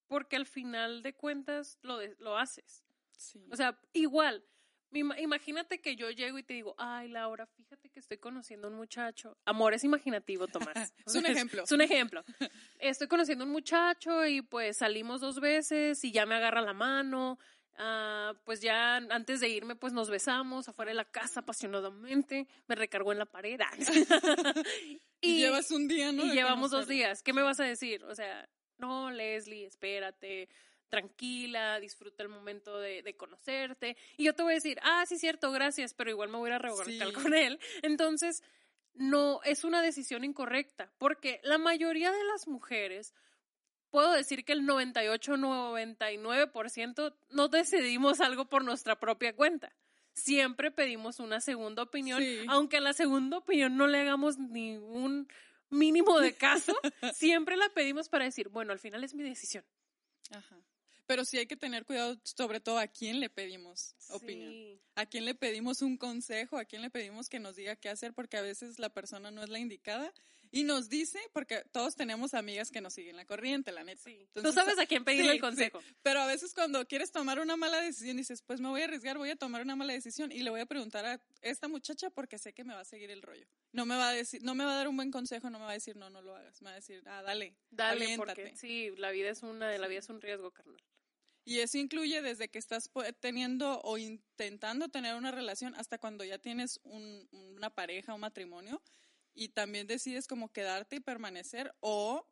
Porque 0.06 0.36
al 0.36 0.44
final 0.44 1.02
de 1.02 1.14
cuentas 1.14 1.78
lo, 1.80 1.96
de- 1.96 2.14
lo 2.18 2.36
haces. 2.36 2.84
Sí. 3.16 3.46
O 3.50 3.56
sea, 3.56 3.78
igual. 3.92 4.44
ima- 4.92 5.18
Imagínate 5.20 5.80
que 5.80 5.96
yo 5.96 6.10
llego 6.10 6.38
y 6.38 6.42
te 6.42 6.54
digo, 6.54 6.74
ay, 6.78 7.08
Laura, 7.08 7.46
fíjate 7.46 7.90
que 7.90 7.98
estoy 8.00 8.18
conociendo 8.18 8.68
a 8.68 8.70
un 8.70 8.76
muchacho. 8.76 9.36
Amor 9.44 9.74
es 9.74 9.82
imaginativo, 9.84 10.46
Tomás. 10.46 10.74
Es 11.06 11.14
un 11.14 11.26
ejemplo. 11.26 11.64
Es 11.64 11.72
un 11.72 11.80
ejemplo. 11.80 12.24
Estoy 12.78 13.08
conociendo 13.08 13.44
a 13.44 13.46
un 13.46 13.52
muchacho 13.52 14.24
y 14.26 14.42
pues 14.42 14.76
salimos 14.78 15.20
dos 15.20 15.40
veces 15.40 16.04
y 16.04 16.12
ya 16.12 16.26
me 16.26 16.34
agarra 16.36 16.60
la 16.60 16.74
mano. 16.74 17.38
Ah, 17.76 18.34
pues 18.44 18.60
ya 18.60 18.96
antes 18.96 19.40
de 19.40 19.48
irme, 19.48 19.74
pues 19.74 19.92
nos 19.92 20.08
besamos 20.08 20.68
afuera 20.68 20.90
de 20.92 20.94
la 20.94 21.04
casa 21.10 21.40
apasionadamente. 21.40 22.46
Me 22.68 22.76
recargó 22.76 23.10
en 23.10 23.18
la 23.18 23.26
pared. 23.26 23.58
y, 25.20 25.38
llevas 25.38 25.70
un 25.72 25.88
día, 25.88 26.12
¿no? 26.12 26.24
y 26.24 26.30
llevamos 26.32 26.70
dos 26.70 26.86
días. 26.86 27.22
¿Qué 27.22 27.32
me 27.32 27.42
vas 27.42 27.58
a 27.58 27.64
decir? 27.64 28.04
O 28.04 28.14
sea, 28.14 28.48
no, 28.78 29.10
Leslie, 29.10 29.66
espérate, 29.66 30.48
tranquila, 30.94 31.80
disfruta 31.80 32.22
el 32.22 32.28
momento 32.28 32.78
de, 32.78 33.02
de 33.02 33.16
conocerte. 33.16 33.96
Y 34.16 34.24
yo 34.24 34.34
te 34.34 34.42
voy 34.42 34.52
a 34.52 34.54
decir, 34.54 34.78
ah, 34.82 35.04
sí, 35.06 35.18
cierto, 35.18 35.50
gracias, 35.52 35.94
pero 35.94 36.10
igual 36.10 36.28
me 36.28 36.38
voy 36.38 36.50
a 36.50 36.58
revolcar 36.58 37.08
Sí. 37.08 37.12
con 37.14 37.34
él. 37.34 37.58
Entonces, 37.82 38.42
no, 38.94 39.40
es 39.44 39.64
una 39.64 39.82
decisión 39.82 40.22
incorrecta, 40.24 40.92
porque 40.98 41.40
la 41.42 41.58
mayoría 41.58 42.12
de 42.12 42.24
las 42.24 42.46
mujeres, 42.46 43.12
puedo 43.90 44.12
decir 44.12 44.44
que 44.44 44.52
el 44.52 44.64
98, 44.66 45.36
99% 45.36 47.14
no 47.30 47.48
decidimos 47.48 48.20
algo 48.20 48.46
por 48.46 48.64
nuestra 48.64 48.98
propia 48.98 49.34
cuenta. 49.34 49.72
Siempre 50.12 50.70
pedimos 50.70 51.18
una 51.18 51.40
segunda 51.40 51.82
opinión, 51.82 52.20
Sí. 52.22 52.44
aunque 52.48 52.76
a 52.76 52.80
la 52.80 52.92
segunda 52.92 53.38
opinión 53.38 53.76
no 53.76 53.86
le 53.88 53.98
hagamos 54.00 54.38
ningún 54.38 55.28
mínimo 55.70 56.20
de 56.20 56.34
caso, 56.36 56.72
siempre 57.14 57.56
la 57.56 57.68
pedimos 57.70 58.08
para 58.08 58.24
decir, 58.24 58.48
bueno, 58.48 58.72
al 58.72 58.78
final 58.78 59.02
es 59.02 59.14
mi 59.14 59.24
decisión. 59.24 59.64
Ajá. 60.30 60.56
Pero 61.06 61.24
sí 61.24 61.38
hay 61.38 61.46
que 61.46 61.56
tener 61.56 61.84
cuidado, 61.84 62.18
sobre 62.24 62.60
todo 62.60 62.78
a 62.78 62.86
quién 62.86 63.20
le 63.20 63.28
pedimos 63.28 63.94
opinión. 64.10 64.52
Sí. 64.52 64.80
A 64.94 65.06
quién 65.06 65.24
le 65.24 65.34
pedimos 65.34 65.82
un 65.82 65.96
consejo, 65.96 66.56
a 66.56 66.64
quién 66.64 66.82
le 66.82 66.90
pedimos 66.90 67.28
que 67.28 67.40
nos 67.40 67.56
diga 67.56 67.76
qué 67.76 67.90
hacer, 67.90 68.14
porque 68.14 68.36
a 68.36 68.42
veces 68.42 68.78
la 68.78 68.88
persona 68.88 69.30
no 69.30 69.42
es 69.42 69.50
la 69.50 69.58
indicada 69.58 70.12
y 70.54 70.64
nos 70.64 70.88
dice, 70.88 71.18
porque 71.32 71.64
todos 71.72 71.96
tenemos 71.96 72.32
amigas 72.34 72.70
que 72.70 72.80
nos 72.80 72.94
siguen 72.94 73.16
la 73.16 73.24
corriente, 73.26 73.72
la 73.72 73.82
neta. 73.84 74.02
Sí. 74.02 74.26
Tú 74.32 74.52
sabes 74.52 74.78
a 74.78 74.86
quién 74.86 75.04
pedirle 75.04 75.30
sí, 75.32 75.36
el 75.36 75.40
consejo. 75.40 75.80
sí. 75.80 75.94
Pero 76.02 76.20
a 76.20 76.26
veces 76.26 76.54
cuando 76.54 76.86
quieres 76.86 77.10
tomar 77.10 77.40
una 77.40 77.56
mala 77.56 77.80
decisión 77.80 78.16
dices, 78.16 78.40
pues 78.42 78.60
me 78.60 78.68
voy 78.68 78.80
a 78.82 78.84
arriesgar, 78.84 79.18
voy 79.18 79.30
a 79.30 79.36
tomar 79.36 79.62
una 79.62 79.74
mala 79.76 79.92
decisión 79.92 80.30
y 80.30 80.38
le 80.42 80.50
voy 80.50 80.60
a 80.60 80.66
preguntar 80.66 81.04
a 81.04 81.20
esta 81.42 81.66
muchacha 81.68 82.08
porque 82.10 82.38
sé 82.38 82.52
que 82.52 82.62
me 82.64 82.72
va 82.72 82.80
a 82.80 82.84
seguir 82.84 83.10
el 83.10 83.20
rollo. 83.22 83.46
No 83.72 83.84
me 83.84 83.96
va 83.96 84.10
a 84.10 84.12
decir, 84.12 84.42
no 84.44 84.54
me 84.54 84.64
va 84.64 84.74
a 84.74 84.76
dar 84.76 84.88
un 84.88 84.96
buen 84.96 85.10
consejo, 85.10 85.50
no 85.50 85.58
me 85.58 85.64
va 85.64 85.72
a 85.72 85.74
decir, 85.74 85.96
no, 85.96 86.08
no 86.08 86.22
lo 86.22 86.36
hagas. 86.36 86.62
Me 86.62 86.66
va 86.66 86.72
a 86.72 86.76
decir, 86.76 87.02
ah, 87.06 87.22
dale, 87.22 87.56
Dale, 87.70 88.04
aviéntate". 88.04 88.42
porque 88.42 88.56
sí, 88.56 88.90
la 88.96 89.10
vida 89.10 89.30
es 89.30 89.42
una, 89.42 89.76
la 89.76 89.88
vida 89.88 89.98
es 89.98 90.08
un 90.08 90.20
riesgo, 90.20 90.50
carnal. 90.52 90.80
Y 91.46 91.58
eso 91.58 91.76
incluye 91.76 92.22
desde 92.22 92.48
que 92.48 92.58
estás 92.58 92.88
teniendo 93.20 93.80
o 93.82 93.98
intentando 93.98 94.88
tener 94.88 95.14
una 95.14 95.30
relación 95.30 95.74
hasta 95.74 95.98
cuando 95.98 96.24
ya 96.24 96.38
tienes 96.38 96.80
un- 96.84 97.28
una 97.32 97.68
pareja, 97.68 98.14
un 98.14 98.20
matrimonio, 98.22 98.80
y 99.34 99.50
también 99.50 99.86
decides 99.86 100.26
como 100.28 100.52
quedarte 100.52 100.96
y 100.96 101.00
permanecer 101.00 101.74
o 101.80 102.28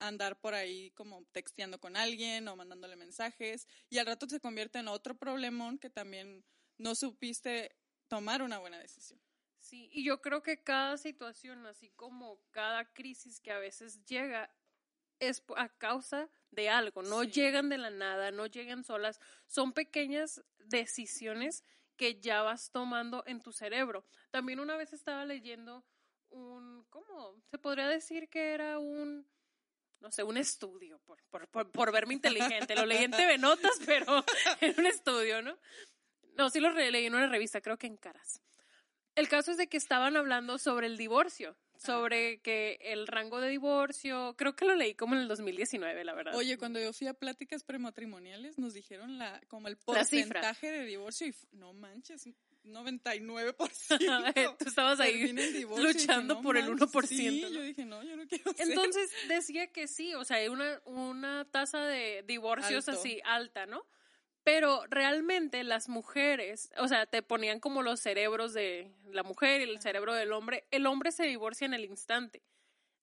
andar 0.00 0.40
por 0.40 0.54
ahí 0.54 0.90
como 0.92 1.26
texteando 1.32 1.78
con 1.80 1.96
alguien 1.96 2.48
o 2.48 2.56
mandándole 2.56 2.96
mensajes 2.96 3.66
y 3.90 3.98
al 3.98 4.06
rato 4.06 4.28
se 4.28 4.40
convierte 4.40 4.78
en 4.78 4.88
otro 4.88 5.18
problemón 5.18 5.78
que 5.78 5.90
también 5.90 6.44
no 6.78 6.94
supiste 6.94 7.76
tomar 8.08 8.42
una 8.42 8.58
buena 8.58 8.78
decisión. 8.78 9.20
Sí, 9.58 9.88
y 9.92 10.04
yo 10.04 10.20
creo 10.22 10.42
que 10.42 10.62
cada 10.62 10.96
situación, 10.96 11.66
así 11.66 11.90
como 11.90 12.42
cada 12.50 12.92
crisis 12.92 13.40
que 13.40 13.52
a 13.52 13.58
veces 13.58 14.04
llega, 14.04 14.50
es 15.20 15.44
a 15.56 15.68
causa 15.78 16.30
de 16.50 16.70
algo, 16.70 17.02
no 17.02 17.22
Sí. 17.22 17.24
llegan 17.24 17.68
de 17.68 17.78
la 17.78 17.90
nada, 17.90 18.30
no 18.32 18.46
llegan 18.46 18.84
solas, 18.84 19.20
son 19.46 19.72
pequeñas 19.74 20.44
decisiones 20.58 21.64
que 21.96 22.20
ya 22.20 22.42
vas 22.42 22.72
tomando 22.72 23.24
en 23.26 23.42
tu 23.42 23.52
cerebro. 23.52 24.06
También 24.30 24.60
una 24.60 24.76
vez 24.76 24.92
estaba 24.94 25.24
leyendo 25.26 25.86
un, 26.30 26.84
¿cómo? 26.90 27.36
Se 27.50 27.58
podría 27.58 27.88
decir 27.88 28.28
que 28.28 28.52
era 28.52 28.78
un, 28.78 29.26
no 30.00 30.10
sé, 30.10 30.22
un 30.22 30.36
estudio, 30.36 30.98
por, 31.00 31.22
por, 31.30 31.48
por, 31.48 31.70
por 31.70 31.92
verme 31.92 32.14
inteligente. 32.14 32.74
Lo 32.74 32.86
leí 32.86 33.04
en 33.04 33.10
TV 33.10 33.38
Notas, 33.38 33.78
pero 33.86 34.24
en 34.60 34.78
un 34.78 34.86
estudio, 34.86 35.42
¿no? 35.42 35.58
No, 36.36 36.50
sí 36.50 36.60
lo 36.60 36.72
leí 36.72 37.06
en 37.06 37.14
una 37.14 37.28
revista, 37.28 37.60
creo 37.60 37.76
que 37.76 37.86
en 37.86 37.96
Caras. 37.96 38.40
El 39.14 39.28
caso 39.28 39.50
es 39.50 39.56
de 39.56 39.68
que 39.68 39.76
estaban 39.76 40.16
hablando 40.16 40.56
sobre 40.58 40.86
el 40.86 40.96
divorcio, 40.96 41.56
sobre 41.76 42.40
que 42.40 42.78
el 42.80 43.06
rango 43.06 43.40
de 43.40 43.48
divorcio, 43.48 44.34
creo 44.36 44.54
que 44.54 44.64
lo 44.64 44.74
leí 44.74 44.94
como 44.94 45.14
en 45.14 45.22
el 45.22 45.28
2019, 45.28 46.04
la 46.04 46.14
verdad. 46.14 46.34
Oye, 46.36 46.56
cuando 46.56 46.78
yo 46.80 46.92
fui 46.92 47.06
a 47.06 47.14
pláticas 47.14 47.64
prematrimoniales 47.64 48.58
nos 48.58 48.72
dijeron 48.72 49.18
la 49.18 49.40
como 49.48 49.68
el 49.68 49.74
La 49.74 49.80
porcentaje 49.94 50.70
de 50.70 50.84
divorcio 50.84 51.26
y 51.26 51.34
no 51.52 51.72
manches, 51.72 52.26
99%. 52.64 53.54
Tú 54.58 54.68
estabas 54.68 55.00
ahí 55.00 55.32
luchando 55.78 56.34
"No 56.36 56.42
por 56.42 56.56
el 56.56 56.68
manches". 56.68 56.88
1%, 56.92 57.06
Sí, 57.06 57.40
¿no? 57.42 57.48
yo 57.48 57.62
dije, 57.62 57.84
no, 57.84 58.02
yo 58.02 58.16
no 58.16 58.26
quiero 58.26 58.52
ser. 58.52 58.68
Entonces 58.68 59.10
decía 59.28 59.72
que 59.72 59.86
sí, 59.88 60.14
o 60.14 60.24
sea, 60.24 60.38
hay 60.38 60.48
una, 60.48 60.80
una 60.84 61.44
tasa 61.50 61.84
de 61.86 62.22
divorcios 62.26 62.88
Alto. 62.88 63.00
así 63.00 63.20
alta, 63.24 63.66
¿no? 63.66 63.86
Pero 64.42 64.84
realmente 64.88 65.62
las 65.64 65.88
mujeres, 65.88 66.70
o 66.78 66.88
sea, 66.88 67.06
te 67.06 67.22
ponían 67.22 67.60
como 67.60 67.82
los 67.82 68.00
cerebros 68.00 68.54
de 68.54 68.90
la 69.12 69.22
mujer 69.22 69.60
y 69.60 69.64
el 69.64 69.80
cerebro 69.80 70.14
del 70.14 70.32
hombre. 70.32 70.66
El 70.70 70.86
hombre 70.86 71.12
se 71.12 71.24
divorcia 71.24 71.66
en 71.66 71.74
el 71.74 71.84
instante. 71.84 72.42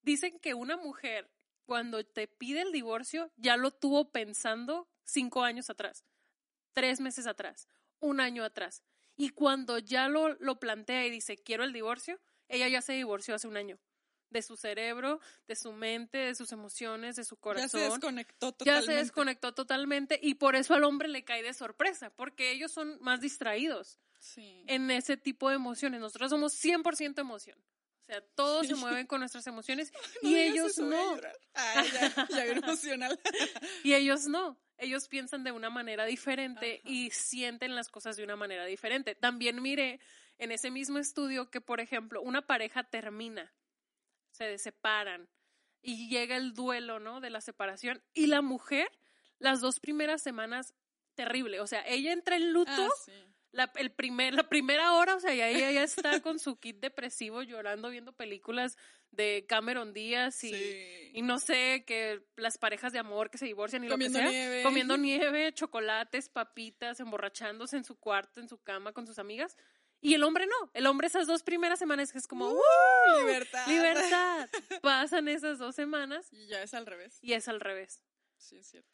Dicen 0.02 0.40
que 0.40 0.54
una 0.56 0.78
mujer, 0.78 1.30
cuando 1.66 2.04
te 2.06 2.28
pide 2.28 2.62
el 2.62 2.72
divorcio, 2.72 3.32
ya 3.38 3.56
lo 3.56 3.72
tuvo 3.72 4.12
pensando 4.12 4.90
cinco 5.04 5.44
años 5.44 5.70
atrás, 5.70 6.06
tres 6.74 7.00
meses 7.02 7.28
atrás, 7.28 7.68
un 8.00 8.20
año 8.20 8.44
atrás. 8.44 8.84
Y 9.18 9.30
cuando 9.30 9.80
ya 9.80 10.08
lo, 10.08 10.36
lo 10.36 10.60
plantea 10.60 11.06
y 11.06 11.10
dice, 11.10 11.38
quiero 11.38 11.64
el 11.64 11.74
divorcio, 11.74 12.20
ella 12.48 12.68
ya 12.70 12.82
se 12.82 12.94
divorció 12.94 13.36
hace 13.36 13.48
un 13.48 13.58
año. 13.58 13.80
De 14.30 14.42
su 14.42 14.58
cerebro, 14.58 15.20
de 15.48 15.56
su 15.56 15.72
mente, 15.72 16.18
de 16.18 16.36
sus 16.36 16.52
emociones, 16.52 17.16
de 17.16 17.24
su 17.24 17.36
ya 17.36 17.42
corazón. 17.42 17.70
se 17.70 17.80
desconectó 17.90 18.48
Ya 18.50 18.58
totalmente. 18.58 18.86
se 18.94 18.98
desconectó 19.00 19.54
totalmente 19.54 20.20
y 20.22 20.34
por 20.36 20.56
eso 20.58 20.74
al 20.74 20.84
hombre 20.84 21.08
le 21.08 21.24
cae 21.24 21.42
de 21.44 21.54
sorpresa, 21.54 22.10
porque 22.10 22.52
ellos 22.52 22.72
son 22.72 22.98
más 23.02 23.22
distraídos 23.22 24.00
Sí. 24.20 24.64
en 24.68 24.92
ese 24.92 25.16
tipo 25.16 25.48
de 25.50 25.56
emociones. 25.56 26.02
Nosotros 26.02 26.30
somos 26.30 26.54
100% 26.54 27.22
emoción. 27.22 27.58
O 28.08 28.10
sea, 28.10 28.22
todos 28.36 28.68
se 28.68 28.76
mueven 28.76 29.06
con 29.06 29.20
nuestras 29.20 29.46
emociones 29.48 29.92
No 30.22 30.30
y 30.30 30.36
ellos 30.38 30.72
eso, 30.72 30.84
no. 30.84 31.20
Ay, 31.54 31.90
ya, 31.92 32.28
ya 32.30 32.46
emocional. 32.46 33.20
Y 33.84 33.94
ellos 33.94 34.28
no. 34.28 34.58
Ellos 34.78 35.10
piensan 35.10 35.44
de 35.44 35.52
una 35.52 35.70
manera 35.70 36.06
diferente 36.06 36.80
Ajá. 36.80 36.90
y 36.90 37.10
sienten 37.10 37.76
las 37.76 37.90
cosas 37.90 38.16
de 38.16 38.24
una 38.24 38.36
manera 38.36 38.64
diferente. 38.66 39.16
También 39.16 39.62
miré 39.62 40.00
en 40.38 40.52
ese 40.52 40.72
mismo 40.72 41.00
estudio 41.00 41.50
que, 41.50 41.60
por 41.60 41.82
ejemplo, 41.82 42.22
una 42.22 42.46
pareja 42.46 42.84
termina, 42.84 43.54
se 44.32 44.58
separan 44.58 45.28
y 45.82 46.10
llega 46.10 46.38
el 46.38 46.54
duelo, 46.54 47.00
¿no? 47.00 47.20
De 47.20 47.30
la 47.30 47.42
separación 47.42 48.04
y 48.14 48.28
la 48.28 48.42
mujer, 48.42 48.88
las 49.40 49.60
dos 49.60 49.80
primeras 49.80 50.22
semanas, 50.22 50.76
terrible. 51.16 51.60
O 51.60 51.68
sea, 51.68 51.86
ella 51.88 52.14
entra 52.14 52.38
en 52.38 52.54
luto 52.54 52.72
Ah, 52.72 52.90
sí. 53.04 53.12
La, 53.58 53.72
el 53.76 53.92
primer, 53.92 54.34
la 54.34 54.48
primera 54.48 54.94
hora, 54.94 55.16
o 55.16 55.20
sea, 55.20 55.34
ya 55.34 55.50
ella 55.50 55.72
ya 55.72 55.84
está 55.84 56.22
con 56.24 56.40
su 56.40 56.58
kit 56.60 56.80
depresivo 56.80 57.42
llorando 57.44 57.90
viendo 57.90 58.14
películas 58.14 58.78
de 59.12 59.46
Cameron 59.48 59.94
Díaz 59.94 60.44
y, 60.44 60.54
Sí. 60.54 61.12
y 61.14 61.22
no 61.24 61.40
sé, 61.40 61.84
que 61.88 62.22
las 62.36 62.58
parejas 62.58 62.94
de 62.94 63.00
amor 63.00 63.30
que 63.30 63.38
se 63.38 63.46
divorcian 63.46 63.84
y 63.84 63.88
Comiendo 63.88 64.20
lo 64.20 64.26
que 64.26 64.32
sea. 64.32 64.40
nieve. 64.40 64.64
Comiendo 64.64 64.96
nieve, 64.98 65.52
chocolates, 65.54 66.30
papitas, 66.30 67.00
emborrachándose 67.00 67.78
en 67.78 67.84
su 67.84 67.96
cuarto, 68.00 68.40
en 68.40 68.48
su 68.48 68.60
cama 68.62 68.94
con 68.94 69.08
sus 69.08 69.20
amigas. 69.20 69.58
Y 70.00 70.14
el 70.14 70.24
hombre 70.24 70.46
no. 70.46 70.70
El 70.76 70.86
hombre 70.86 71.08
esas 71.08 71.26
dos 71.26 71.42
primeras 71.42 71.80
semanas 71.80 72.12
que 72.12 72.20
es 72.20 72.28
como, 72.28 72.50
¡Uh! 72.52 72.60
Libertad. 73.22 73.68
libertad. 73.68 74.48
Pasan 74.84 75.28
esas 75.28 75.58
dos 75.58 75.74
semanas 75.76 76.28
Y 76.32 76.46
ya 76.48 76.62
es 76.62 76.74
al 76.76 76.86
revés. 76.86 77.18
y 77.22 77.34
es 77.34 77.48
al 77.48 77.60
revés. 77.60 78.04
Sí, 78.38 78.58
es 78.58 78.68
cierto. 78.68 78.90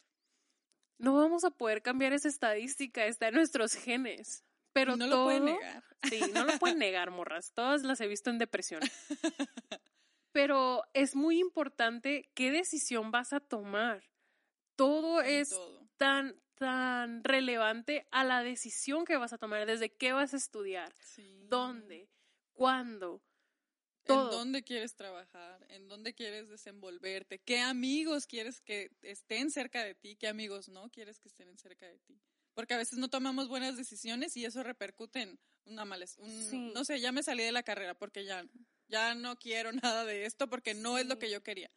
No 0.96 1.12
vamos 1.14 1.44
a 1.44 1.50
poder 1.50 1.82
cambiar 1.82 2.12
esa 2.14 2.28
estadística, 2.28 3.04
está 3.04 3.28
en 3.28 3.34
nuestros 3.34 3.74
genes. 3.74 4.44
Pero 4.74 4.96
no 4.96 5.08
todo, 5.08 5.16
lo 5.20 5.24
pueden 5.24 5.44
negar. 5.46 5.82
Sí, 6.10 6.20
no 6.34 6.44
lo 6.44 6.58
pueden 6.58 6.78
negar, 6.78 7.10
morras. 7.10 7.52
Todas 7.54 7.82
las 7.82 7.98
he 8.02 8.06
visto 8.06 8.28
en 8.28 8.36
depresión. 8.38 8.82
Pero 10.32 10.82
es 10.92 11.14
muy 11.14 11.38
importante 11.38 12.30
qué 12.34 12.50
decisión 12.50 13.10
vas 13.10 13.32
a 13.32 13.40
tomar. 13.40 14.02
Todo 14.76 15.22
En 15.22 15.28
es 15.40 15.50
todo. 15.50 15.88
tan, 15.96 16.40
tan 16.56 17.22
relevante 17.22 18.06
a 18.10 18.24
la 18.24 18.42
decisión 18.42 19.04
que 19.04 19.16
vas 19.16 19.32
a 19.32 19.38
tomar, 19.38 19.64
desde 19.66 19.94
qué 19.94 20.12
vas 20.12 20.34
a 20.34 20.36
estudiar, 20.36 20.92
Sí. 21.00 21.46
dónde, 21.48 22.10
cuándo. 22.52 23.22
¿En 24.06 24.06
todo. 24.08 24.30
dónde 24.32 24.62
quieres 24.64 24.96
trabajar? 24.96 25.64
¿En 25.70 25.88
dónde 25.88 26.14
quieres 26.14 26.48
desenvolverte? 26.50 27.38
¿Qué 27.38 27.60
amigos 27.60 28.26
quieres 28.26 28.60
que 28.60 28.90
estén 29.02 29.50
cerca 29.50 29.82
de 29.84 29.94
ti? 29.94 30.16
¿Qué 30.16 30.26
amigos 30.28 30.68
no 30.68 30.90
quieres 30.90 31.20
que 31.20 31.28
estén 31.28 31.56
cerca 31.56 31.86
de 31.86 31.98
ti? 32.00 32.20
Porque 32.54 32.74
a 32.74 32.78
veces 32.78 32.98
no 32.98 33.08
tomamos 33.08 33.48
buenas 33.48 33.76
decisiones 33.76 34.36
y 34.36 34.44
eso 34.44 34.62
repercute 34.62 35.22
en 35.22 35.38
una 35.66 35.84
mala... 35.84 36.06
un- 36.18 36.30
Sí. 36.50 36.70
No 36.74 36.84
sé, 36.84 37.00
ya 37.00 37.12
me 37.12 37.22
salí 37.22 37.42
de 37.42 37.52
la 37.52 37.62
carrera 37.62 37.94
porque 37.94 38.24
ya 38.24 38.44
ya 38.88 39.14
no 39.14 39.36
quiero 39.36 39.72
nada 39.82 40.04
de 40.04 40.24
esto 40.26 40.48
porque 40.48 40.74
no 40.74 40.98
es 40.98 41.06
lo 41.06 41.18
que 41.18 41.30
yo 41.30 41.42
quería. 41.42 41.70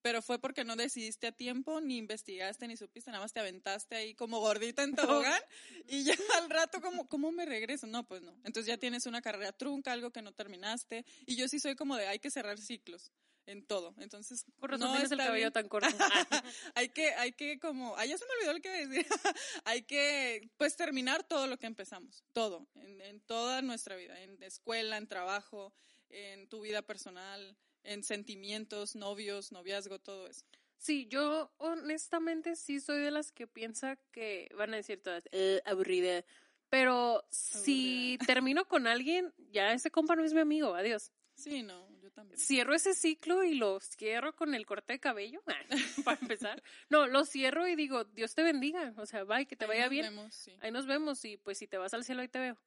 Pero 0.00 0.20
fue 0.20 0.40
porque 0.40 0.64
no 0.64 0.74
decidiste 0.74 1.28
a 1.28 1.32
tiempo, 1.32 1.80
ni 1.80 1.96
investigaste, 1.96 2.66
ni 2.66 2.76
supiste, 2.76 3.10
nada 3.12 3.22
más 3.22 3.32
te 3.32 3.38
aventaste 3.38 3.94
ahí 3.94 4.14
como 4.16 4.40
gordita 4.40 4.82
en 4.82 4.94
tobogán 4.96 5.40
y 5.86 6.02
ya 6.04 6.14
al 6.42 6.50
rato, 6.50 6.80
como, 6.80 7.08
¿cómo 7.08 7.30
me 7.30 7.44
regreso? 7.44 7.86
No, 7.86 8.04
pues 8.04 8.22
no. 8.22 8.32
Entonces 8.44 8.66
ya 8.66 8.78
tienes 8.78 9.06
una 9.06 9.22
carrera 9.22 9.52
trunca, 9.52 9.92
algo 9.92 10.10
que 10.10 10.22
no 10.22 10.32
terminaste. 10.32 11.04
Y 11.26 11.36
yo 11.36 11.46
sí 11.46 11.60
soy 11.60 11.76
como 11.76 11.96
de, 11.96 12.08
hay 12.08 12.18
que 12.18 12.30
cerrar 12.30 12.58
ciclos 12.58 13.12
en 13.46 13.66
todo. 13.66 13.94
Entonces, 13.98 14.44
Por 14.58 14.70
razón 14.70 14.88
no 14.88 14.92
tienes 14.92 15.10
el 15.12 15.18
cabello 15.18 15.36
bien. 15.44 15.52
tan 15.52 15.68
corto. 15.68 15.88
hay 16.74 16.88
que, 16.90 17.12
hay 17.14 17.32
que 17.32 17.58
como, 17.58 17.96
ay, 17.96 18.10
ya 18.10 18.18
se 18.18 18.24
me 18.26 18.32
olvidó 18.34 18.52
lo 18.54 18.60
que 18.60 18.68
iba 18.68 18.76
a 18.76 18.86
decir. 18.88 19.06
hay 19.64 19.82
que, 19.82 20.50
pues, 20.56 20.76
terminar 20.76 21.24
todo 21.24 21.46
lo 21.46 21.58
que 21.58 21.66
empezamos, 21.66 22.24
todo, 22.32 22.68
en, 22.76 23.00
en 23.00 23.20
toda 23.20 23.62
nuestra 23.62 23.96
vida, 23.96 24.20
en 24.20 24.42
escuela, 24.42 24.96
en 24.96 25.06
trabajo, 25.06 25.72
en 26.08 26.48
tu 26.48 26.60
vida 26.60 26.82
personal, 26.82 27.56
en 27.84 28.02
sentimientos, 28.04 28.94
novios, 28.94 29.50
noviazgo, 29.52 29.98
todo 29.98 30.26
eso. 30.28 30.44
Sí, 30.78 31.06
yo 31.08 31.52
honestamente 31.58 32.56
sí 32.56 32.80
soy 32.80 33.00
de 33.00 33.10
las 33.12 33.30
que 33.32 33.46
piensa 33.46 33.96
que 34.10 34.48
van 34.56 34.72
a 34.74 34.76
decir 34.76 35.00
todas, 35.02 35.24
"Eh, 35.32 35.62
aburrida. 35.64 36.24
Pero 36.70 37.24
si 37.30 38.18
termino 38.36 38.66
con 38.66 38.86
alguien, 38.86 39.32
ya 39.50 39.72
ese 39.72 39.90
compa 39.90 40.16
no 40.16 40.24
es 40.24 40.32
mi 40.32 40.40
amigo, 40.40 40.74
adiós. 40.74 41.12
Sí, 41.36 41.62
no, 41.62 41.86
también. 42.12 42.38
Cierro 42.38 42.74
ese 42.74 42.94
ciclo 42.94 43.44
y 43.44 43.54
lo 43.54 43.80
cierro 43.80 44.34
con 44.34 44.54
el 44.54 44.64
corte 44.66 44.94
de 44.94 45.00
cabello, 45.00 45.42
para 46.04 46.18
empezar. 46.20 46.62
No, 46.88 47.06
lo 47.06 47.24
cierro 47.24 47.66
y 47.68 47.74
digo, 47.76 48.04
Dios 48.04 48.34
te 48.34 48.42
bendiga, 48.42 48.92
o 48.96 49.06
sea, 49.06 49.24
bye, 49.24 49.46
que 49.46 49.56
te 49.56 49.64
Ahí 49.64 49.68
vaya 49.70 49.82
nos 49.84 49.90
bien. 49.90 50.04
vemos, 50.06 50.34
sí. 50.34 50.56
Ahí 50.60 50.70
nos 50.70 50.86
vemos 50.86 51.24
y 51.24 51.36
pues 51.38 51.58
si 51.58 51.66
te 51.66 51.78
vas 51.78 51.94
al 51.94 52.04
cielo 52.04 52.22
ahí 52.22 52.28
te 52.28 52.38
veo. 52.38 52.58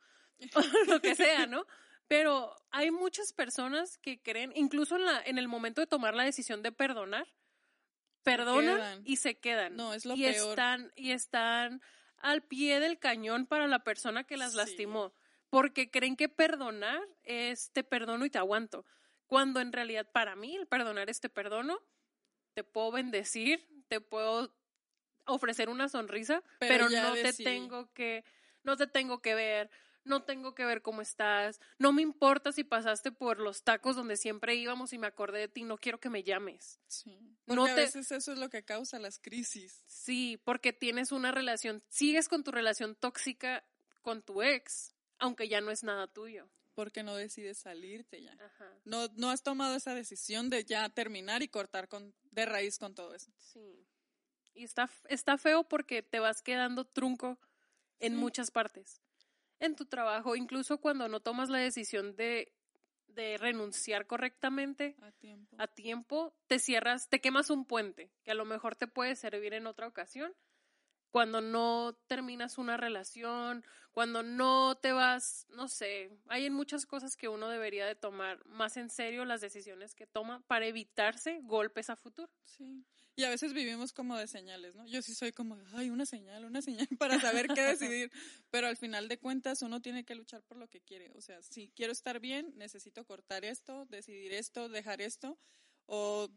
O 0.55 0.61
lo 0.87 1.01
que 1.01 1.15
sea, 1.15 1.45
¿no? 1.45 1.65
Pero 2.07 2.55
hay 2.71 2.91
muchas 2.91 3.33
personas 3.33 3.97
que 3.97 4.21
creen, 4.21 4.51
incluso 4.55 4.95
en, 4.95 5.05
la, 5.05 5.21
en 5.25 5.37
el 5.37 5.47
momento 5.47 5.81
de 5.81 5.87
tomar 5.87 6.13
la 6.13 6.23
decisión 6.23 6.61
de 6.61 6.71
perdonar, 6.71 7.25
perdonan 8.23 8.77
quedan. 8.77 9.01
y 9.05 9.15
se 9.17 9.37
quedan. 9.39 9.75
No, 9.75 9.93
es 9.93 10.05
lo 10.05 10.15
y 10.15 10.23
peor. 10.23 10.49
Están, 10.49 10.91
y 10.95 11.11
están 11.11 11.81
al 12.17 12.41
pie 12.43 12.79
del 12.79 12.99
cañón 12.99 13.45
para 13.45 13.67
la 13.67 13.79
persona 13.83 14.23
que 14.23 14.37
las 14.37 14.51
Sí. 14.51 14.57
lastimó. 14.57 15.13
Porque 15.49 15.89
creen 15.89 16.15
que 16.15 16.27
perdonar 16.27 17.01
es 17.23 17.71
te 17.71 17.83
perdono 17.83 18.25
y 18.25 18.29
te 18.29 18.37
aguanto. 18.39 18.85
Cuando 19.27 19.59
en 19.59 19.73
realidad 19.73 20.09
para 20.11 20.35
mí 20.35 20.55
el 20.55 20.67
perdonar 20.67 21.09
es 21.09 21.19
te 21.19 21.29
perdono, 21.29 21.79
te 22.53 22.63
puedo 22.63 22.91
bendecir, 22.91 23.67
te 23.87 24.01
puedo 24.01 24.53
ofrecer 25.25 25.69
una 25.69 25.89
sonrisa, 25.89 26.43
Pero 26.59 26.89
no 26.89 27.13
te 27.13 27.33
tengo 27.33 27.91
que, 27.93 28.23
no 28.63 28.77
te 28.77 28.87
tengo 28.87 29.21
que 29.21 29.33
ver, 29.35 29.69
no 30.03 30.23
tengo 30.23 30.53
que 30.53 30.65
ver 30.65 30.83
cómo 30.83 31.01
estás, 31.01 31.59
no 31.79 31.91
me 31.91 32.03
importa 32.03 32.51
si 32.51 32.63
pasaste 32.63 33.11
por 33.11 33.39
los 33.39 33.63
tacos 33.63 33.95
donde 33.95 34.17
siempre 34.17 34.55
íbamos 34.55 34.93
y 34.93 34.99
me 34.99 35.07
acordé 35.07 35.39
de 35.39 35.47
ti, 35.47 35.63
no 35.63 35.77
quiero 35.77 35.99
que 35.99 36.09
me 36.11 36.23
llames. 36.23 36.79
Sí. 36.87 37.35
No 37.47 37.55
Porque 37.63 37.71
a 37.71 37.75
te- 37.75 37.81
veces 37.81 38.11
eso 38.11 38.31
es 38.33 38.37
lo 38.39 38.49
que 38.49 38.63
causa 38.63 38.99
las 38.99 39.19
crisis. 39.19 39.83
Sí, 39.87 40.39
porque 40.43 40.73
tienes 40.73 41.11
una 41.11 41.31
relación, 41.31 41.83
sigues 41.89 42.27
con 42.29 42.43
tu 42.43 42.51
relación 42.51 42.95
tóxica 42.95 43.63
con 44.03 44.21
tu 44.21 44.43
ex, 44.43 44.93
aunque 45.17 45.47
ya 45.47 45.61
no 45.61 45.71
es 45.71 45.83
nada 45.83 46.05
tuyo. 46.07 46.47
Porque 46.75 47.01
no 47.03 47.15
decides 47.15 47.57
salirte 47.57 48.21
ya. 48.21 48.33
Ajá. 48.33 48.71
No, 48.83 49.07
no 49.15 49.29
has 49.31 49.41
tomado 49.41 49.75
esa 49.75 49.95
decisión 49.95 50.49
de 50.49 50.63
ya 50.65 50.87
terminar 50.89 51.41
y 51.41 51.47
cortar 51.47 51.87
con, 51.87 52.13
de 52.31 52.45
raíz 52.45 52.77
con 52.77 52.93
todo 52.93 53.15
eso. 53.15 53.31
Sí. 53.37 53.87
Y 54.53 54.63
está, 54.65 54.89
está 55.09 55.37
feo 55.37 55.63
porque 55.67 56.03
te 56.03 56.19
vas 56.19 56.41
quedando 56.41 56.85
trunco 56.85 57.39
en 57.99 58.13
Sí. 58.13 58.17
muchas 58.19 58.51
partes. 58.51 59.01
En 59.59 59.75
tu 59.75 59.85
trabajo, 59.85 60.35
incluso 60.35 60.79
cuando 60.79 61.07
no 61.07 61.21
tomas 61.21 61.49
la 61.49 61.59
decisión 61.59 62.15
de, 62.17 62.53
de 63.07 63.37
renunciar 63.37 64.05
correctamente 64.05 64.97
A 65.01 65.11
tiempo. 65.13 65.55
a 65.57 65.67
tiempo, 65.67 66.35
te 66.47 66.59
cierras, 66.59 67.07
te 67.07 67.21
quemas 67.21 67.49
un 67.49 67.65
puente 67.65 68.11
que 68.23 68.31
a 68.31 68.35
lo 68.35 68.43
mejor 68.43 68.75
te 68.75 68.87
puede 68.87 69.15
servir 69.15 69.53
en 69.53 69.65
otra 69.67 69.87
ocasión. 69.87 70.33
Cuando 71.11 71.41
no 71.41 71.97
terminas 72.07 72.57
una 72.57 72.77
relación, 72.77 73.63
cuando 73.91 74.23
no 74.23 74.75
te 74.75 74.91
vas, 74.91 75.47
no 75.49 75.69
sé, 75.69 76.11
hay 76.27 76.45
en 76.45 76.53
muchas 76.53 76.85
cosas 76.85 77.15
que 77.15 77.29
uno 77.29 77.47
debería 77.47 77.85
de 77.85 77.95
tomar 77.95 78.45
más 78.45 78.75
en 78.75 78.89
serio 78.89 79.23
las 79.23 79.39
decisiones 79.39 79.95
que 79.95 80.05
toma 80.05 80.43
para 80.47 80.67
evitarse 80.67 81.39
golpes 81.43 81.89
a 81.89 81.95
futuro. 81.95 82.29
Sí. 82.43 82.85
Y 83.17 83.23
a 83.23 83.29
veces 83.29 83.53
vivimos 83.53 83.93
como 83.93 84.17
de 84.17 84.27
señales, 84.27 84.75
¿no? 84.75 84.85
Yo 84.85 85.01
sí 85.01 85.15
soy 85.15 85.31
como, 85.31 85.57
ay, 85.75 85.89
una 85.89 86.05
señal, 86.05 86.43
una 86.43 86.61
señal 86.61 86.87
para 86.99 87.19
saber 87.21 87.47
qué 87.47 87.61
decidir. 87.61 88.11
Pero 88.51 88.67
al 88.67 88.75
final 88.75 89.07
de 89.07 89.17
cuentas 89.17 89.61
uno 89.61 89.81
tiene 89.81 90.03
que 90.03 90.15
luchar 90.15 90.43
por 90.43 90.57
lo 90.57 90.67
que 90.67 90.81
quiere. 90.81 91.11
O 91.15 91.21
sea, 91.21 91.41
si 91.41 91.69
quiero 91.69 91.93
estar 91.93 92.19
bien, 92.19 92.51
necesito 92.57 93.05
cortar 93.05 93.45
esto, 93.45 93.85
decidir 93.85 94.33
esto, 94.33 94.67
dejar 94.67 95.01
esto 95.01 95.39
o 95.85 96.29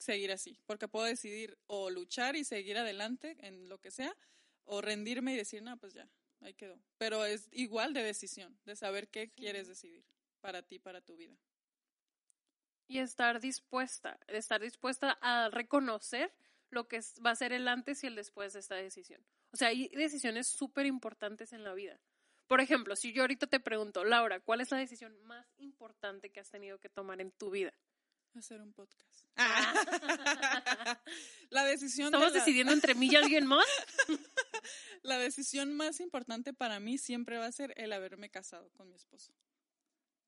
seguir 0.00 0.32
así. 0.32 0.58
Porque 0.66 0.88
puedo 0.88 1.06
decidir 1.06 1.56
o 1.66 1.90
luchar 1.90 2.34
y 2.36 2.44
seguir 2.44 2.78
adelante 2.78 3.36
en 3.40 3.68
lo 3.68 3.78
que 3.78 3.90
sea 3.90 4.16
o 4.64 4.80
rendirme 4.80 5.34
y 5.34 5.36
decir, 5.36 5.62
no, 5.62 5.76
pues 5.78 5.94
ya, 5.94 6.08
ahí 6.40 6.54
quedó. 6.54 6.80
Pero 6.98 7.24
es 7.24 7.48
igual 7.52 7.92
de 7.92 8.02
decisión, 8.02 8.58
de 8.64 8.76
saber 8.76 9.08
qué 9.08 9.26
Sí. 9.26 9.32
quieres 9.36 9.68
decidir 9.68 10.04
para 10.40 10.62
ti, 10.62 10.78
para 10.78 11.00
tu 11.00 11.16
vida. 11.16 11.36
y 12.88 12.98
estar 12.98 13.38
dispuesta, 13.40 14.18
estar 14.26 14.60
dispuesta 14.60 15.16
a 15.20 15.48
reconocer 15.48 16.32
lo 16.70 16.88
que 16.88 16.98
va 17.24 17.30
a 17.30 17.36
ser 17.36 17.52
el 17.52 17.68
antes 17.68 18.02
y 18.02 18.08
el 18.08 18.16
después 18.16 18.52
de 18.52 18.58
esta 18.58 18.74
decisión. 18.74 19.24
O 19.52 19.56
sea, 19.56 19.68
hay 19.68 19.86
decisiones 19.90 20.48
súper 20.48 20.86
importantes 20.86 21.52
en 21.52 21.62
la 21.62 21.72
vida. 21.72 22.00
Por 22.48 22.60
ejemplo, 22.60 22.96
si 22.96 23.12
yo 23.12 23.22
ahorita 23.22 23.46
te 23.46 23.60
pregunto, 23.60 24.02
Laura, 24.02 24.40
¿cuál 24.40 24.60
es 24.60 24.72
la 24.72 24.78
decisión 24.78 25.16
más 25.22 25.46
importante 25.58 26.30
que 26.30 26.40
has 26.40 26.50
tenido 26.50 26.78
que 26.80 26.88
tomar 26.88 27.20
en 27.20 27.30
tu 27.30 27.50
vida? 27.50 27.72
Hacer 28.34 28.60
un 28.60 28.72
podcast. 28.72 29.26
la 31.50 31.64
decisión 31.64 32.10
de 32.10 32.16
¿Estamos 32.18 32.32
la- 32.32 32.38
decidiendo 32.38 32.72
entre 32.72 32.94
mí 32.94 33.08
y 33.10 33.16
alguien 33.16 33.46
más? 33.46 33.66
La 35.02 35.18
decisión 35.18 35.72
más 35.72 35.98
importante 36.00 36.52
para 36.52 36.78
mí 36.78 36.98
siempre 36.98 37.38
va 37.38 37.46
a 37.46 37.52
ser 37.52 37.72
el 37.78 37.92
haberme 37.92 38.28
casado 38.30 38.70
con 38.72 38.88
mi 38.90 38.94
esposo. 38.96 39.32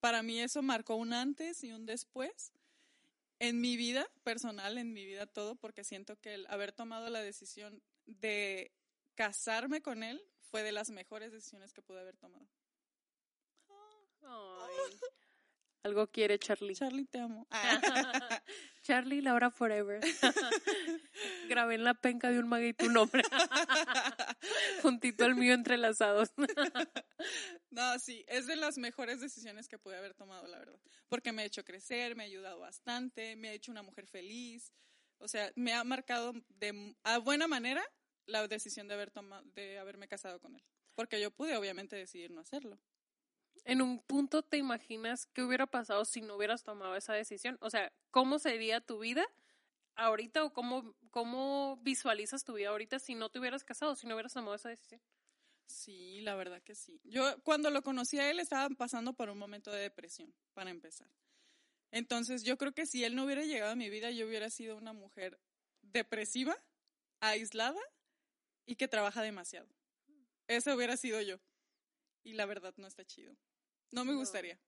Para 0.00 0.22
mí 0.22 0.40
eso 0.40 0.62
marcó 0.62 0.96
un 0.96 1.12
antes 1.12 1.62
y 1.62 1.72
un 1.72 1.84
después 1.84 2.52
en 3.38 3.60
mi 3.60 3.76
vida 3.76 4.08
personal, 4.24 4.78
en 4.78 4.94
mi 4.94 5.04
vida 5.04 5.26
todo, 5.26 5.56
porque 5.56 5.84
siento 5.84 6.16
que 6.16 6.34
el 6.34 6.46
haber 6.46 6.72
tomado 6.72 7.10
la 7.10 7.20
decisión 7.20 7.82
de 8.06 8.72
casarme 9.14 9.82
con 9.82 10.02
él 10.02 10.22
fue 10.40 10.62
de 10.62 10.72
las 10.72 10.88
mejores 10.90 11.32
decisiones 11.32 11.72
que 11.74 11.82
pude 11.82 12.00
haber 12.00 12.16
tomado. 12.16 12.48
Ay. 14.22 14.98
Algo 15.84 16.06
quiere 16.06 16.38
Charlie. 16.38 16.74
Charlie, 16.74 17.06
te 17.06 17.18
amo. 17.18 17.48
Charlie, 18.82 19.20
Laura 19.20 19.50
Forever. 19.50 20.00
Grabé 21.48 21.74
en 21.74 21.84
la 21.84 21.94
penca 21.94 22.30
de 22.30 22.38
un 22.38 22.48
maguey 22.48 22.72
tu 22.72 22.88
nombre. 22.88 23.22
Juntito 24.82 25.24
al 25.24 25.34
mío 25.34 25.54
entrelazados. 25.54 26.30
No, 27.70 27.98
sí, 27.98 28.24
es 28.28 28.46
de 28.46 28.56
las 28.56 28.78
mejores 28.78 29.20
decisiones 29.20 29.68
que 29.68 29.78
pude 29.78 29.96
haber 29.96 30.14
tomado, 30.14 30.46
la 30.46 30.58
verdad. 30.58 30.78
Porque 31.08 31.32
me 31.32 31.42
ha 31.42 31.46
hecho 31.46 31.64
crecer, 31.64 32.14
me 32.14 32.22
ha 32.22 32.26
ayudado 32.26 32.60
bastante, 32.60 33.34
me 33.34 33.48
ha 33.48 33.52
hecho 33.52 33.72
una 33.72 33.82
mujer 33.82 34.06
feliz. 34.06 34.72
O 35.18 35.26
sea, 35.26 35.52
me 35.56 35.72
ha 35.72 35.82
marcado 35.82 36.32
de 36.48 36.94
a 37.02 37.18
buena 37.18 37.48
manera 37.48 37.82
la 38.26 38.46
decisión 38.46 38.86
de 38.86 38.94
haber 38.94 39.10
tomado, 39.10 39.42
de 39.54 39.78
haberme 39.78 40.06
casado 40.06 40.40
con 40.40 40.54
él. 40.54 40.62
Porque 40.94 41.20
yo 41.20 41.30
pude, 41.30 41.56
obviamente, 41.56 41.96
decidir 41.96 42.30
no 42.30 42.40
hacerlo. 42.40 42.78
En 43.64 43.80
un 43.80 44.00
punto 44.00 44.42
te 44.42 44.56
imaginas 44.56 45.26
qué 45.26 45.42
hubiera 45.42 45.66
pasado 45.66 46.04
si 46.04 46.20
no 46.20 46.36
hubieras 46.36 46.64
tomado 46.64 46.96
esa 46.96 47.12
decisión. 47.12 47.58
O 47.60 47.70
sea, 47.70 47.92
¿cómo 48.10 48.38
sería 48.38 48.80
tu 48.80 48.98
vida 48.98 49.24
ahorita 49.94 50.44
o 50.44 50.52
cómo, 50.52 50.96
cómo 51.10 51.78
visualizas 51.82 52.44
tu 52.44 52.54
vida 52.54 52.70
ahorita 52.70 52.98
si 52.98 53.14
no 53.14 53.30
te 53.30 53.38
hubieras 53.38 53.62
casado, 53.62 53.94
si 53.94 54.06
no 54.06 54.14
hubieras 54.14 54.32
tomado 54.32 54.54
esa 54.54 54.68
decisión? 54.68 55.00
Sí, 55.66 56.20
la 56.20 56.34
verdad 56.34 56.60
que 56.62 56.74
sí. 56.74 57.00
Yo 57.04 57.40
cuando 57.42 57.70
lo 57.70 57.82
conocí 57.82 58.18
a 58.18 58.30
él 58.30 58.40
estaba 58.40 58.68
pasando 58.74 59.14
por 59.14 59.30
un 59.30 59.38
momento 59.38 59.70
de 59.70 59.80
depresión, 59.80 60.34
para 60.54 60.70
empezar. 60.70 61.08
Entonces 61.90 62.42
yo 62.42 62.56
creo 62.58 62.72
que 62.72 62.86
si 62.86 63.04
él 63.04 63.14
no 63.14 63.24
hubiera 63.24 63.44
llegado 63.44 63.72
a 63.72 63.76
mi 63.76 63.90
vida, 63.90 64.10
yo 64.10 64.26
hubiera 64.26 64.50
sido 64.50 64.76
una 64.76 64.92
mujer 64.92 65.38
depresiva, 65.82 66.56
aislada 67.20 67.80
y 68.66 68.76
que 68.76 68.88
trabaja 68.88 69.22
demasiado. 69.22 69.68
Esa 70.48 70.74
hubiera 70.74 70.96
sido 70.96 71.20
yo. 71.20 71.38
Y 72.24 72.34
la 72.34 72.46
verdad 72.46 72.74
no 72.76 72.86
está 72.86 73.04
chido. 73.04 73.36
No 73.92 74.04
me 74.04 74.12
No. 74.12 74.18
gustaría. 74.18 74.58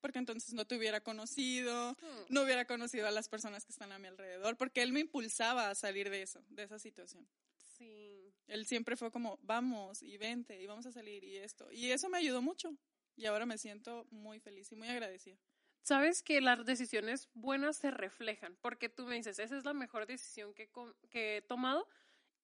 Porque 0.00 0.18
entonces 0.18 0.52
no 0.52 0.66
te 0.66 0.76
hubiera 0.76 1.00
conocido, 1.00 1.96
no 2.28 2.42
hubiera 2.42 2.66
conocido 2.66 3.06
a 3.08 3.10
las 3.10 3.30
personas 3.30 3.64
que 3.64 3.72
están 3.72 3.90
a 3.90 3.98
mi 3.98 4.06
alrededor, 4.08 4.58
porque 4.58 4.82
él 4.82 4.92
me 4.92 5.00
impulsaba 5.00 5.70
a 5.70 5.74
salir 5.74 6.10
de 6.10 6.20
eso, 6.20 6.44
de 6.50 6.64
esa 6.64 6.78
situación. 6.78 7.26
Sí. 7.56 8.34
Él 8.46 8.66
siempre 8.66 8.96
fue 8.96 9.10
como, 9.10 9.38
vamos 9.42 10.02
y 10.02 10.18
vente 10.18 10.60
y 10.60 10.66
vamos 10.66 10.84
a 10.84 10.92
salir 10.92 11.24
y 11.24 11.38
esto. 11.38 11.72
Y 11.72 11.90
eso 11.90 12.10
me 12.10 12.18
ayudó 12.18 12.42
mucho. 12.42 12.76
Y 13.16 13.24
ahora 13.24 13.46
me 13.46 13.56
siento 13.56 14.06
muy 14.10 14.40
feliz 14.40 14.70
y 14.72 14.76
muy 14.76 14.88
agradecida. 14.88 15.38
Sabes 15.80 16.22
que 16.22 16.40
las 16.42 16.66
decisiones 16.66 17.28
buenas 17.32 17.76
se 17.76 17.90
reflejan, 17.90 18.56
porque 18.60 18.88
tú 18.90 19.06
me 19.06 19.14
dices, 19.14 19.38
esa 19.38 19.56
es 19.56 19.64
la 19.64 19.72
mejor 19.74 20.06
decisión 20.06 20.52
que, 20.52 20.70
que 21.10 21.38
he 21.38 21.42
tomado, 21.42 21.88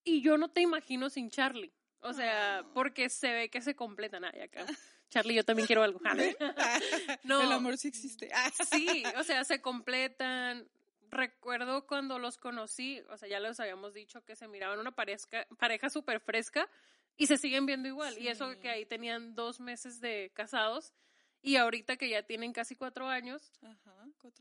y 0.03 0.21
yo 0.21 0.37
no 0.37 0.49
te 0.49 0.61
imagino 0.61 1.09
sin 1.09 1.29
Charlie. 1.29 1.73
O 2.01 2.13
sea, 2.13 2.59
Ah. 2.59 2.71
porque 2.73 3.09
se 3.09 3.31
ve 3.31 3.49
que 3.49 3.61
se 3.61 3.75
completan 3.75 4.25
ahí 4.25 4.41
acá. 4.41 4.65
Charlie, 5.09 5.35
yo 5.35 5.43
también 5.43 5.67
quiero 5.67 5.83
algo. 5.83 5.99
no. 7.23 7.41
El 7.41 7.51
amor 7.51 7.77
sí 7.77 7.87
existe. 7.89 8.29
sí, 8.71 9.03
o 9.17 9.23
sea, 9.23 9.43
se 9.43 9.61
completan. 9.61 10.67
Recuerdo 11.09 11.85
cuando 11.85 12.19
los 12.19 12.37
conocí, 12.37 13.01
o 13.09 13.17
sea, 13.17 13.27
ya 13.27 13.39
les 13.41 13.59
habíamos 13.59 13.93
dicho 13.93 14.23
que 14.23 14.35
se 14.37 14.47
miraban 14.47 14.79
una 14.79 14.91
pareja, 14.91 15.45
pareja 15.59 15.89
súper 15.89 16.21
fresca 16.21 16.69
y 17.17 17.27
se 17.27 17.35
siguen 17.35 17.65
viendo 17.65 17.89
igual. 17.89 18.17
Y 18.17 18.29
eso 18.29 18.57
que 18.61 18.69
ahí 18.69 18.85
tenían 18.85 19.35
dos 19.35 19.59
meses 19.59 19.99
de 19.99 20.31
casados 20.33 20.93
y 21.41 21.57
ahorita 21.57 21.97
que 21.97 22.07
ya 22.07 22.23
tienen 22.23 22.53
casi 22.53 22.75
cuatro 22.77 23.09
años, 23.09 23.51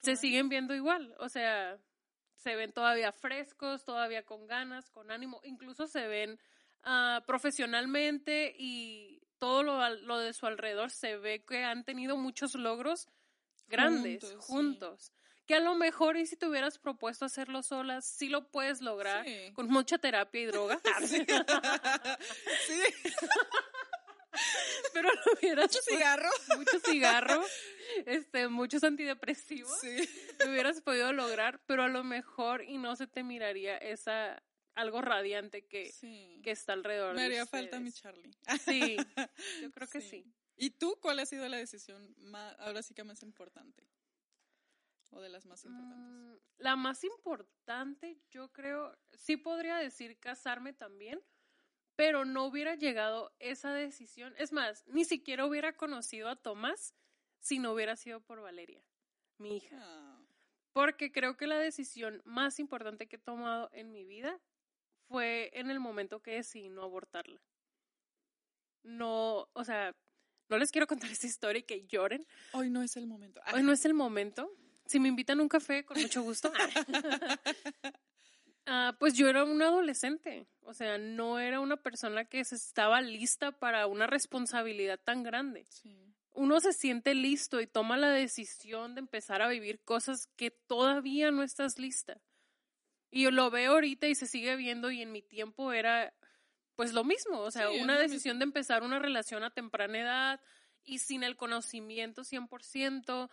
se 0.00 0.14
siguen 0.14 0.48
viendo 0.48 0.72
igual. 0.74 1.12
O 1.18 1.28
sea, 1.28 1.76
se 2.36 2.54
ven 2.54 2.72
todavía 2.72 3.10
frescos, 3.10 3.84
todavía 3.84 4.24
con 4.24 4.46
ganas, 4.46 4.90
con 4.90 5.10
ánimo, 5.10 5.40
incluso 5.42 5.88
se 5.88 6.06
ven 6.06 6.38
uh, 6.84 7.24
profesionalmente 7.26 8.54
y 8.58 9.22
todo 9.38 9.62
lo, 9.62 9.88
lo, 9.88 10.18
de 10.18 10.32
su 10.32 10.46
alrededor 10.46 10.90
se 10.90 11.16
ve 11.16 11.44
que 11.44 11.64
han 11.64 11.84
tenido 11.84 12.16
muchos 12.16 12.54
logros 12.54 13.08
grandes 13.68 14.34
juntos. 14.38 15.12
Que 15.46 15.56
a 15.56 15.60
lo 15.60 15.74
mejor 15.74 16.16
y 16.16 16.26
si 16.26 16.36
te 16.36 16.46
hubieras 16.46 16.78
propuesto 16.78 17.24
hacerlo 17.24 17.62
solas, 17.62 18.04
sí 18.06 18.28
lo 18.28 18.50
puedes 18.50 18.82
lograr 18.82 19.26
con 19.54 19.66
mucha 19.68 19.98
terapia 19.98 20.42
y 20.42 20.46
droga. 20.46 20.80
sí. 22.66 22.82
Pero 24.92 25.08
lo 25.08 25.32
hubieras 25.32 25.66
mucho 25.66 25.80
cigarro, 25.82 26.30
mucho 26.56 26.78
cigarro, 26.80 27.44
este, 28.06 28.48
muchos 28.48 28.84
antidepresivos. 28.84 29.80
Sí. 29.80 30.08
Lo 30.38 30.52
hubieras 30.52 30.80
podido 30.82 31.12
lograr, 31.12 31.60
pero 31.66 31.82
a 31.82 31.88
lo 31.88 32.04
mejor 32.04 32.62
y 32.62 32.78
no 32.78 32.94
se 32.94 33.06
te 33.06 33.24
miraría 33.24 33.76
esa 33.76 34.40
algo 34.80 35.00
radiante 35.00 35.66
que, 35.66 35.92
que 36.42 36.50
está 36.50 36.72
alrededor. 36.72 37.14
Me 37.14 37.24
haría 37.24 37.46
falta 37.46 37.80
mi 37.80 37.92
Charlie. 37.92 38.30
Sí, 38.64 38.96
yo 39.62 39.70
creo 39.70 39.88
que 39.88 40.00
sí. 40.00 40.24
¿Y 40.56 40.70
tú 40.70 40.98
cuál 41.00 41.18
ha 41.20 41.26
sido 41.26 41.48
la 41.48 41.56
decisión 41.56 42.14
más, 42.18 42.54
ahora 42.58 42.82
sí 42.82 42.92
que 42.92 43.02
más 43.02 43.22
importante? 43.22 43.86
¿O 45.10 45.20
de 45.20 45.28
las 45.28 45.46
más 45.46 45.64
importantes? 45.64 46.06
Mm, 46.06 46.62
la 46.62 46.76
más 46.76 47.02
importante, 47.02 48.20
yo 48.30 48.52
creo, 48.52 48.96
sí 49.12 49.36
podría 49.36 49.76
decir 49.76 50.18
casarme 50.18 50.72
también, 50.72 51.20
pero 51.96 52.24
no 52.24 52.44
hubiera 52.44 52.74
llegado 52.74 53.34
esa 53.38 53.72
decisión. 53.72 54.34
Es 54.36 54.52
más, 54.52 54.86
ni 54.86 55.04
siquiera 55.04 55.46
hubiera 55.46 55.76
conocido 55.76 56.28
a 56.28 56.36
Tomás 56.36 56.94
si 57.38 57.58
no 57.58 57.72
hubiera 57.72 57.96
sido 57.96 58.20
por 58.20 58.40
Valeria, 58.40 58.84
mi 59.38 59.56
hija. 59.56 59.76
Ah. 59.80 60.22
Porque 60.72 61.10
creo 61.10 61.36
que 61.36 61.46
la 61.46 61.58
decisión 61.58 62.22
más 62.24 62.60
importante 62.60 63.08
que 63.08 63.16
he 63.16 63.18
tomado 63.18 63.70
en 63.72 63.92
mi 63.92 64.04
vida 64.04 64.40
fue 65.10 65.50
en 65.54 65.70
el 65.70 65.80
momento 65.80 66.20
que 66.20 66.36
decidí 66.36 66.68
no 66.68 66.84
abortarla. 66.84 67.42
No, 68.84 69.48
o 69.52 69.64
sea, 69.64 69.94
no 70.48 70.56
les 70.56 70.70
quiero 70.70 70.86
contar 70.86 71.10
esta 71.10 71.26
historia 71.26 71.60
y 71.60 71.64
que 71.64 71.86
lloren. 71.86 72.24
Hoy 72.52 72.70
no 72.70 72.82
es 72.82 72.96
el 72.96 73.06
momento. 73.06 73.40
Hoy 73.52 73.62
no 73.62 73.72
es 73.72 73.84
el 73.84 73.94
momento. 73.94 74.50
Si 74.86 75.00
me 75.00 75.08
invitan 75.08 75.40
a 75.40 75.42
un 75.42 75.48
café, 75.48 75.84
con 75.84 76.00
mucho 76.00 76.22
gusto. 76.22 76.52
Ah, 78.66 78.94
pues 79.00 79.14
yo 79.14 79.26
era 79.26 79.42
una 79.42 79.66
adolescente, 79.66 80.46
o 80.60 80.74
sea, 80.74 80.96
no 80.96 81.40
era 81.40 81.58
una 81.58 81.78
persona 81.78 82.26
que 82.26 82.44
se 82.44 82.54
estaba 82.54 83.00
lista 83.00 83.50
para 83.50 83.88
una 83.88 84.06
responsabilidad 84.06 85.00
tan 85.02 85.24
grande. 85.24 85.66
Uno 86.34 86.60
se 86.60 86.72
siente 86.72 87.14
listo 87.14 87.60
y 87.60 87.66
toma 87.66 87.96
la 87.96 88.10
decisión 88.10 88.94
de 88.94 89.00
empezar 89.00 89.42
a 89.42 89.48
vivir 89.48 89.80
cosas 89.80 90.28
que 90.36 90.52
todavía 90.52 91.32
no 91.32 91.42
estás 91.42 91.80
lista. 91.80 92.20
Y 93.10 93.22
yo 93.24 93.30
lo 93.30 93.50
veo 93.50 93.72
ahorita 93.72 94.06
y 94.06 94.14
se 94.14 94.26
sigue 94.26 94.56
viendo 94.56 94.90
y 94.90 95.02
en 95.02 95.12
mi 95.12 95.22
tiempo 95.22 95.72
era 95.72 96.14
pues 96.76 96.94
lo 96.94 97.04
mismo, 97.04 97.40
o 97.40 97.50
sea, 97.50 97.70
una 97.70 97.98
decisión 97.98 98.38
de 98.38 98.44
empezar 98.44 98.82
una 98.82 98.98
relación 98.98 99.42
a 99.42 99.50
temprana 99.50 99.98
edad 99.98 100.40
y 100.82 101.00
sin 101.00 101.22
el 101.24 101.36
conocimiento 101.36 102.22
100%. 102.22 103.28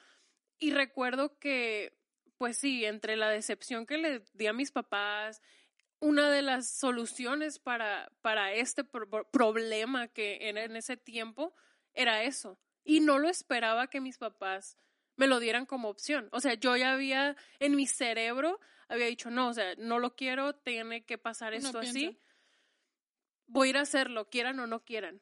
Y 0.59 0.71
recuerdo 0.71 1.39
que, 1.39 1.97
pues 2.37 2.57
sí, 2.57 2.83
entre 2.83 3.15
la 3.15 3.29
decepción 3.29 3.85
que 3.85 3.97
le 3.99 4.21
di 4.33 4.47
a 4.47 4.53
mis 4.53 4.71
papás, 4.71 5.41
una 5.99 6.29
de 6.29 6.41
las 6.41 6.69
soluciones 6.69 7.59
para, 7.59 8.11
para 8.21 8.51
este 8.51 8.83
problema 8.83 10.09
que 10.09 10.39
era 10.41 10.65
en 10.65 10.75
ese 10.75 10.97
tiempo 10.97 11.55
era 11.93 12.23
eso. 12.23 12.59
Y 12.83 12.99
no 12.99 13.17
lo 13.17 13.29
esperaba 13.29 13.87
que 13.87 14.01
mis 14.01 14.17
papás 14.17 14.75
me 15.15 15.27
lo 15.27 15.39
dieran 15.39 15.65
como 15.65 15.89
opción. 15.89 16.29
O 16.31 16.39
sea, 16.39 16.53
yo 16.53 16.75
ya 16.75 16.93
había 16.93 17.35
en 17.59 17.75
mi 17.75 17.87
cerebro 17.87 18.59
había 18.89 19.07
dicho, 19.07 19.29
no, 19.29 19.49
o 19.49 19.53
sea, 19.53 19.75
no 19.77 19.99
lo 19.99 20.15
quiero, 20.15 20.55
tiene 20.55 21.05
que 21.05 21.17
pasar 21.17 21.53
esto 21.53 21.79
así. 21.79 22.19
Voy 23.47 23.67
a 23.67 23.69
ir 23.71 23.77
a 23.77 23.81
hacerlo, 23.81 24.29
quieran 24.29 24.59
o 24.59 24.67
no 24.67 24.83
quieran. 24.83 25.21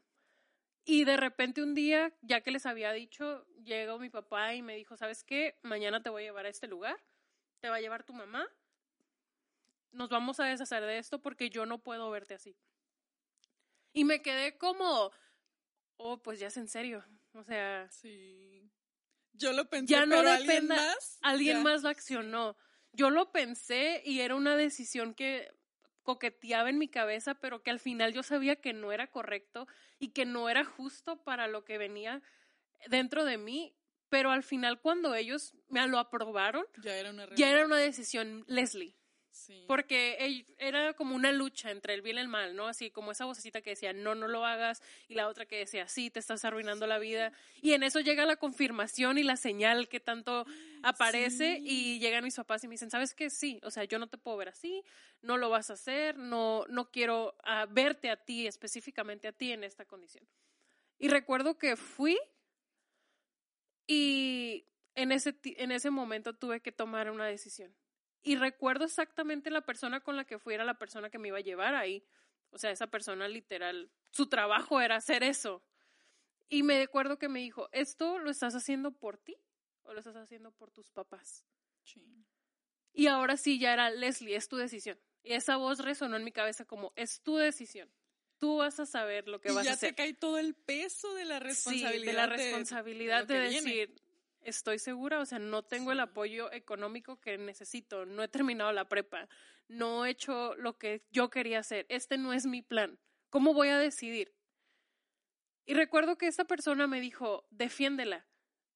Y 0.83 1.03
de 1.03 1.17
repente 1.17 1.63
un 1.63 1.73
día, 1.73 2.15
ya 2.21 2.41
que 2.41 2.51
les 2.51 2.65
había 2.65 2.91
dicho, 2.91 3.45
llegó 3.63 3.97
mi 3.97 4.09
papá 4.09 4.53
y 4.53 4.61
me 4.61 4.75
dijo, 4.75 4.95
¿sabes 4.97 5.23
qué? 5.23 5.57
Mañana 5.63 6.01
te 6.01 6.09
voy 6.09 6.23
a 6.23 6.25
llevar 6.27 6.45
a 6.45 6.49
este 6.49 6.67
lugar, 6.67 7.03
te 7.59 7.69
va 7.69 7.77
a 7.77 7.81
llevar 7.81 8.03
tu 8.03 8.13
mamá, 8.13 8.47
nos 9.91 10.09
vamos 10.09 10.39
a 10.39 10.45
deshacer 10.45 10.83
de 10.83 10.99
esto 10.99 11.21
porque 11.21 11.49
yo 11.49 11.65
no 11.65 11.81
puedo 11.81 12.11
verte 12.11 12.35
así. 12.35 12.55
Y 13.93 14.03
me 14.03 14.21
quedé 14.21 14.57
como, 14.57 15.11
oh, 15.97 16.21
pues 16.21 16.39
ya 16.39 16.47
es 16.47 16.57
en 16.57 16.67
serio. 16.67 17.03
O 17.33 17.43
sea, 17.43 17.89
sí. 17.89 18.69
Yo 19.33 19.53
lo 19.53 19.69
pensé, 19.69 19.93
ya 19.93 20.05
no 20.05 20.17
pero 20.17 20.29
alguien 20.29 20.67
más. 20.67 21.17
Alguien 21.21 21.63
más 21.63 21.81
lo 21.81 21.89
accionó 21.89 22.55
yo 22.95 23.09
lo 23.09 23.31
pensé 23.31 24.01
y 24.05 24.21
era 24.21 24.35
una 24.35 24.55
decisión 24.55 25.13
que 25.13 25.51
coqueteaba 26.03 26.69
en 26.69 26.77
mi 26.77 26.87
cabeza, 26.87 27.35
pero 27.35 27.63
que 27.63 27.71
al 27.71 27.79
final 27.79 28.13
yo 28.13 28.23
sabía 28.23 28.55
que 28.55 28.73
no 28.73 28.91
era 28.91 29.07
correcto 29.07 29.67
y 29.99 30.09
que 30.09 30.25
no 30.25 30.49
era 30.49 30.63
justo 30.63 31.23
para 31.23 31.47
lo 31.47 31.65
que 31.65 31.77
venía 31.77 32.21
dentro 32.87 33.25
de 33.25 33.37
mí, 33.37 33.75
pero 34.09 34.31
al 34.31 34.43
final 34.43 34.79
cuando 34.79 35.15
ellos 35.15 35.55
me 35.67 35.85
lo 35.87 35.97
aprobaron, 35.97 36.65
ya 36.81 36.95
era 36.95 37.09
una, 37.09 37.27
ya 37.35 37.49
era 37.49 37.65
una 37.65 37.77
decisión 37.77 38.45
Leslie. 38.47 38.95
Porque 39.67 40.45
era 40.57 40.93
como 40.93 41.15
una 41.15 41.31
lucha 41.31 41.71
entre 41.71 41.93
el 41.93 42.01
bien 42.01 42.17
y 42.17 42.21
el 42.21 42.27
mal, 42.27 42.55
¿no? 42.55 42.67
Así 42.67 42.89
como 42.89 43.11
esa 43.11 43.25
vocecita 43.25 43.61
que 43.61 43.71
decía, 43.71 43.91
no, 43.91 44.15
no 44.15 44.27
lo 44.27 44.45
hagas, 44.45 44.81
y 45.07 45.15
la 45.15 45.27
otra 45.27 45.45
que 45.45 45.57
decía, 45.57 45.87
sí, 45.87 46.09
te 46.09 46.19
estás 46.19 46.45
arruinando 46.45 46.87
la 46.87 46.99
vida. 46.99 47.33
Y 47.61 47.73
en 47.73 47.83
eso 47.83 47.99
llega 47.99 48.25
la 48.25 48.37
confirmación 48.37 49.17
y 49.17 49.23
la 49.23 49.35
señal 49.35 49.89
que 49.89 49.99
tanto 49.99 50.45
aparece 50.83 51.59
y 51.61 51.99
llegan 51.99 52.23
mis 52.23 52.35
papás 52.35 52.63
y 52.63 52.67
me 52.67 52.73
dicen, 52.73 52.89
¿sabes 52.89 53.13
qué? 53.13 53.29
Sí, 53.29 53.59
o 53.63 53.71
sea, 53.71 53.83
yo 53.83 53.99
no 53.99 54.07
te 54.07 54.17
puedo 54.17 54.37
ver 54.37 54.49
así, 54.49 54.83
no 55.21 55.37
lo 55.37 55.49
vas 55.49 55.69
a 55.69 55.73
hacer, 55.73 56.17
no, 56.17 56.63
no 56.69 56.89
quiero 56.89 57.35
ah, 57.43 57.65
verte 57.69 58.09
a 58.09 58.15
ti, 58.15 58.47
específicamente 58.47 59.27
a 59.27 59.33
ti 59.33 59.51
en 59.51 59.63
esta 59.63 59.85
condición. 59.85 60.25
Y 60.97 61.09
recuerdo 61.09 61.57
que 61.57 61.75
fui 61.75 62.17
y 63.85 64.65
en 64.95 65.11
ese, 65.11 65.35
en 65.43 65.71
ese 65.71 65.89
momento 65.89 66.33
tuve 66.33 66.61
que 66.61 66.71
tomar 66.71 67.11
una 67.11 67.25
decisión 67.25 67.75
y 68.25 68.37
recuerdo 68.37 68.85
exactamente 68.85 69.51
la 69.51 69.61
persona 69.61 69.99
con 70.01 70.17
la 70.17 70.25
que 70.25 70.39
fui, 70.39 70.55
era 70.55 70.65
la 70.65 70.79
persona 70.79 71.11
que 71.11 71.19
me 71.19 71.27
iba 71.27 71.37
a 71.37 71.41
llevar 71.41 71.75
ahí. 71.75 72.03
O 72.49 72.57
sea, 72.57 72.71
esa 72.71 72.87
persona 72.87 73.27
literal, 73.27 73.91
su 74.09 74.27
trabajo 74.27 74.81
era 74.81 74.95
hacer 74.95 75.21
eso. 75.21 75.63
Y 76.49 76.63
me 76.63 76.81
acuerdo 76.81 77.19
que 77.19 77.29
me 77.29 77.39
dijo, 77.39 77.69
¿esto 77.71 78.17
lo 78.17 78.31
estás 78.31 78.55
haciendo 78.55 78.91
por 78.91 79.19
ti 79.19 79.37
o 79.83 79.93
lo 79.93 79.99
estás 79.99 80.15
haciendo 80.15 80.51
por 80.51 80.71
tus 80.71 80.89
papás? 80.89 81.45
Sí. 81.83 82.25
Y 82.93 83.07
ahora 83.07 83.37
sí, 83.37 83.59
ya 83.59 83.73
era 83.73 83.91
Leslie, 83.91 84.35
es 84.35 84.47
tu 84.47 84.57
decisión. 84.57 84.99
Y 85.21 85.33
esa 85.33 85.57
voz 85.57 85.79
resonó 85.79 86.15
en 86.15 86.23
mi 86.23 86.31
cabeza 86.31 86.65
como, 86.65 86.93
es 86.95 87.21
tu 87.21 87.35
decisión. 87.35 87.91
Tú 88.39 88.57
vas 88.57 88.79
a 88.79 88.87
saber 88.87 89.27
lo 89.27 89.39
que 89.39 89.51
vas 89.51 89.67
a 89.67 89.71
hacer. 89.71 89.91
ya 89.91 89.95
te 89.95 89.95
cae 89.95 90.13
todo 90.15 90.39
el 90.39 90.55
peso 90.55 91.13
de 91.13 91.25
la 91.25 91.39
responsabilidad. 91.39 91.99
Sí, 91.99 92.05
de 92.07 92.13
la 92.13 92.25
responsabilidad 92.25 93.27
de, 93.27 93.39
decir, 93.39 94.01
estoy 94.45 94.79
segura, 94.79 95.19
o 95.19 95.25
sea, 95.25 95.39
no 95.39 95.63
tengo 95.63 95.91
el 95.91 95.99
apoyo 95.99 96.51
económico 96.51 97.19
que 97.19 97.37
necesito, 97.37 98.05
no 98.05 98.23
he 98.23 98.27
terminado 98.27 98.71
la 98.71 98.87
prepa, 98.87 99.27
no 99.67 100.05
he 100.05 100.11
hecho 100.11 100.55
lo 100.55 100.77
que 100.77 101.03
yo 101.11 101.29
quería 101.29 101.59
hacer, 101.59 101.85
este 101.89 102.17
no 102.17 102.31
es 102.31 102.45
mi 102.45 102.61
plan, 102.61 102.99
¿cómo 103.29 103.53
voy 103.53 103.69
a 103.69 103.79
decidir? 103.79 104.33
Y 105.65 105.73
recuerdo 105.73 106.17
que 106.17 106.27
esta 106.27 106.45
persona 106.45 106.85
me 106.85 107.01
dijo, 107.01 107.45
defiéndela, 107.49 108.27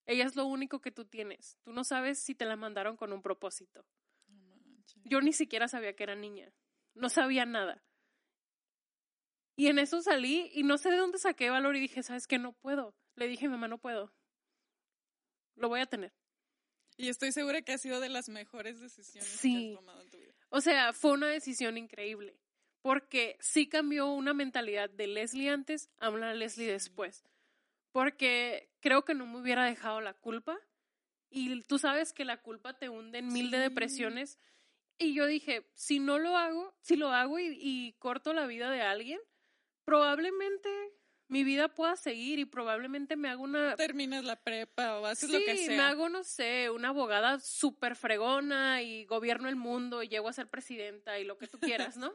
ella 0.08 0.25
es 0.25 0.36
lo 0.36 0.45
único 0.45 0.82
que 0.82 0.91
tú 0.91 1.05
tienes, 1.05 1.60
tú 1.63 1.71
no 1.71 1.84
sabes 1.84 2.19
si 2.19 2.34
te 2.34 2.45
la 2.45 2.55
mandaron 2.55 2.97
con 2.97 3.13
un 3.13 3.21
propósito. 3.21 3.86
yo 5.05 5.21
ni 5.21 5.34
siquiera 5.34 5.67
sabía 5.67 5.95
que 5.95 6.03
era 6.03 6.15
niña, 6.15 6.51
no 6.95 7.10
sabía 7.10 7.45
nada. 7.45 7.84
Y 9.55 9.67
en 9.67 9.77
eso 9.77 10.01
salí 10.01 10.49
y 10.53 10.63
no 10.63 10.77
sé 10.77 10.89
de 10.89 10.97
dónde 10.97 11.19
saqué 11.19 11.49
valor 11.49 11.75
y 11.75 11.82
dije, 11.82 12.01
¿sabes 12.01 12.27
qué? 12.27 12.39
No 12.39 12.53
puedo. 12.53 12.95
Le 13.15 13.27
dije, 13.27 13.49
mamá, 13.49 13.67
no 13.67 13.77
puedo 13.77 14.13
lo 15.59 15.69
voy 15.69 15.81
a 15.81 15.85
tener. 15.85 16.13
Y 16.97 17.07
estoy 17.07 17.31
segura 17.31 17.61
que 17.61 17.73
ha 17.73 17.77
sido 17.77 17.99
de 17.99 18.09
las 18.09 18.27
mejores 18.27 18.79
decisiones 18.79 19.39
que 19.41 19.69
has 19.69 19.75
tomado 19.75 20.01
en 20.01 20.09
tu 20.09 20.17
vida. 20.17 20.33
O 20.49 20.59
sea, 20.61 20.91
fue 20.91 21.11
una 21.13 21.27
decisión 21.27 21.77
increíble. 21.77 22.35
Porque 22.81 23.37
sí 23.39 23.67
cambió 23.67 24.07
una 24.07 24.33
mentalidad 24.33 24.89
de 24.89 25.07
Leslie 25.07 25.49
antes 25.49 25.89
a 25.99 26.09
una 26.09 26.33
Leslie 26.33 26.71
después. 26.71 27.23
Porque 27.91 28.71
creo 28.79 29.03
que 29.05 29.13
no 29.13 29.25
me 29.25 29.39
hubiera 29.39 29.65
dejado 29.65 30.01
la 30.01 30.13
culpa. 30.13 30.57
Y 31.29 31.61
tú 31.63 31.77
sabes 31.77 32.13
que 32.13 32.25
la 32.25 32.41
culpa 32.41 32.77
te 32.77 32.89
hunde 32.89 33.19
en 33.19 33.27
mil 33.27 33.51
de 33.51 33.59
depresiones. 33.59 34.39
Y 34.97 35.13
yo 35.13 35.25
dije, 35.25 35.69
si 35.75 35.99
no 35.99 36.19
lo 36.19 36.35
hago, 36.35 36.75
si 36.81 36.95
lo 36.95 37.09
hago 37.09 37.39
y 37.39 37.95
corto 37.99 38.33
la 38.33 38.47
vida 38.47 38.71
de 38.71 38.81
alguien, 38.81 39.19
probablemente 39.85 40.69
mi 41.29 41.43
vida 41.43 41.67
pueda 41.69 41.95
seguir 41.95 42.39
y 42.39 42.45
probablemente 42.45 43.15
me 43.15 43.29
haga 43.29 43.41
una... 43.41 43.75
Terminas 43.75 44.25
la 44.25 44.35
prepa 44.35 44.99
o 44.99 45.05
haces 45.05 45.29
sí, 45.29 45.39
lo 45.39 45.45
que 45.45 45.55
sea. 45.57 45.77
me 45.77 45.83
hago, 45.83 46.09
no 46.09 46.23
sé, 46.23 46.71
una 46.71 46.89
abogada 46.89 47.39
súper 47.39 47.95
fregona 47.95 48.81
y 48.81 49.05
gobierno 49.05 49.47
el 49.47 49.55
mundo 49.55 50.01
y 50.01 50.09
llego 50.09 50.27
a 50.27 50.33
ser 50.33 50.49
presidenta 50.49 51.19
y 51.19 51.23
lo 51.23 51.37
que 51.37 51.47
tú 51.47 51.59
quieras, 51.59 51.97
¿no? 51.97 52.13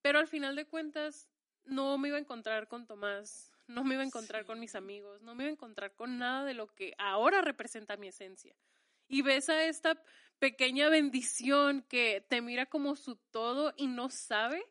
Pero 0.00 0.18
al 0.18 0.26
final 0.26 0.56
de 0.56 0.66
cuentas, 0.66 1.28
no 1.66 1.98
me 1.98 2.08
iba 2.08 2.16
a 2.16 2.20
encontrar 2.20 2.66
con 2.66 2.86
Tomás, 2.86 3.52
no 3.68 3.84
me 3.84 3.94
iba 3.94 4.02
a 4.02 4.06
encontrar 4.06 4.46
con 4.46 4.58
mis 4.58 4.74
amigos, 4.74 5.20
no 5.20 5.34
me 5.34 5.44
iba 5.44 5.50
a 5.50 5.52
encontrar 5.52 5.94
con 5.94 6.18
nada 6.18 6.44
de 6.46 6.54
lo 6.54 6.74
que 6.74 6.94
ahora 6.96 7.42
representa 7.42 7.98
mi 7.98 8.08
esencia. 8.08 8.56
Y 9.06 9.20
ves 9.20 9.50
a 9.50 9.64
esta 9.64 10.02
pequeña 10.38 10.88
bendición 10.88 11.82
que 11.82 12.24
te 12.26 12.40
mira 12.40 12.64
como 12.64 12.96
su 12.96 13.16
todo 13.16 13.74
y 13.76 13.86
no 13.86 14.08
sabe 14.08 14.64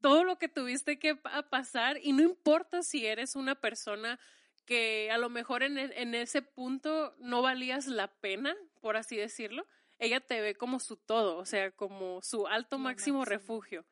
todo 0.00 0.24
lo 0.24 0.38
que 0.38 0.48
tuviste 0.48 0.98
que 0.98 1.16
pasar 1.50 1.98
y 2.02 2.12
no 2.12 2.22
importa 2.22 2.82
si 2.82 3.06
eres 3.06 3.36
una 3.36 3.54
persona 3.54 4.18
que 4.64 5.10
a 5.10 5.18
lo 5.18 5.28
mejor 5.28 5.62
en, 5.62 5.78
e, 5.78 5.90
en, 6.00 6.14
ese 6.14 6.42
punto 6.42 7.14
no 7.18 7.42
valías 7.42 7.86
la 7.86 8.08
pena, 8.20 8.56
por 8.80 8.96
así 8.96 9.16
decirlo, 9.16 9.66
ella 9.98 10.20
te 10.20 10.40
ve 10.40 10.54
como 10.54 10.80
su 10.80 10.96
todo, 10.96 11.36
o 11.38 11.44
sea, 11.44 11.70
como 11.72 12.22
su 12.22 12.46
alto 12.46 12.78
máximo, 12.78 13.18
máximo 13.18 13.24
refugio. 13.24 13.84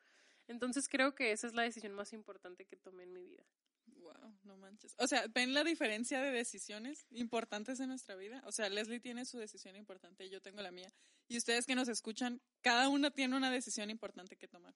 Entonces 0.46 0.88
creo 0.88 1.14
que 1.14 1.32
esa 1.32 1.46
es 1.46 1.54
la 1.54 1.62
decisión 1.62 1.92
más 1.94 2.12
importante 2.12 2.64
que 2.64 2.76
tomé 2.76 3.02
en 3.02 3.12
mi 3.12 3.22
vida. 3.22 3.44
Wow, 3.86 4.38
no 4.44 4.56
manches. 4.56 4.94
O 4.98 5.06
sea, 5.06 5.26
¿ven 5.34 5.52
la 5.52 5.64
diferencia 5.64 6.22
de 6.22 6.30
decisiones 6.30 7.06
importantes 7.10 7.80
en 7.80 7.88
nuestra 7.88 8.16
vida? 8.16 8.42
O 8.46 8.52
sea, 8.52 8.70
Leslie 8.70 9.00
tiene 9.00 9.26
su 9.26 9.38
decisión 9.38 9.76
importante 9.76 10.24
y 10.24 10.30
yo 10.30 10.40
tengo 10.40 10.62
la 10.62 10.70
mía. 10.70 10.88
Y 11.28 11.36
ustedes 11.36 11.66
que 11.66 11.74
nos 11.74 11.88
escuchan, 11.88 12.40
cada 12.62 12.88
una 12.88 13.10
tiene 13.10 13.36
una 13.36 13.50
decisión 13.50 13.90
importante 13.90 14.36
que 14.36 14.48
tomar. 14.48 14.74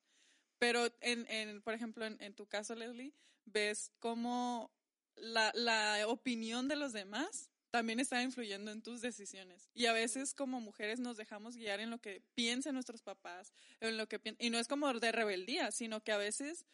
Pero, 0.62 0.86
en, 1.00 1.26
en 1.28 1.60
por 1.60 1.74
ejemplo, 1.74 2.06
en, 2.06 2.22
en, 2.22 2.34
tu 2.34 2.46
caso, 2.46 2.76
Leslie, 2.76 3.12
ves 3.46 3.90
cómo 3.98 4.70
la, 5.16 5.50
la 5.56 6.06
opinión 6.06 6.68
de 6.68 6.76
los 6.76 6.92
demás 6.92 7.50
también 7.72 7.98
está 7.98 8.22
influyendo 8.22 8.70
en 8.70 8.80
tus 8.80 9.00
decisiones. 9.00 9.68
Y 9.74 9.86
a 9.86 9.92
veces 9.92 10.34
como 10.34 10.60
mujeres 10.60 11.00
nos 11.00 11.16
dejamos 11.16 11.56
guiar 11.56 11.80
en 11.80 11.90
lo 11.90 11.98
que 11.98 12.22
piensan 12.36 12.74
nuestros 12.74 13.02
papás, 13.02 13.52
en 13.80 13.96
lo 13.96 14.08
que 14.08 14.20
y 14.38 14.50
no 14.50 14.58
es 14.60 14.68
como 14.68 14.92
de 14.92 15.10
rebeldía, 15.10 15.72
sino 15.72 16.04
que 16.04 16.12
a 16.12 16.16
veces 16.16 16.64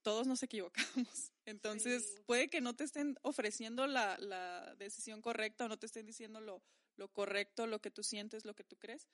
todos 0.00 0.26
nos 0.26 0.42
equivocamos. 0.42 1.30
Entonces, 1.44 2.22
puede 2.24 2.48
que 2.48 2.62
no 2.62 2.74
te 2.74 2.84
estén 2.84 3.18
ofreciendo 3.20 3.86
la, 3.86 4.16
la, 4.16 4.74
decisión 4.76 5.20
correcta 5.20 5.66
o 5.66 5.68
no 5.68 5.78
te 5.78 5.84
estén 5.84 6.06
diciendo 6.06 6.40
lo, 6.40 6.62
lo 6.96 7.08
correcto, 7.08 7.66
lo 7.66 7.82
que 7.82 7.90
tú 7.90 8.04
sientes, 8.04 8.46
lo 8.46 8.54
que 8.54 8.64
tú 8.64 8.76
crees, 8.76 9.06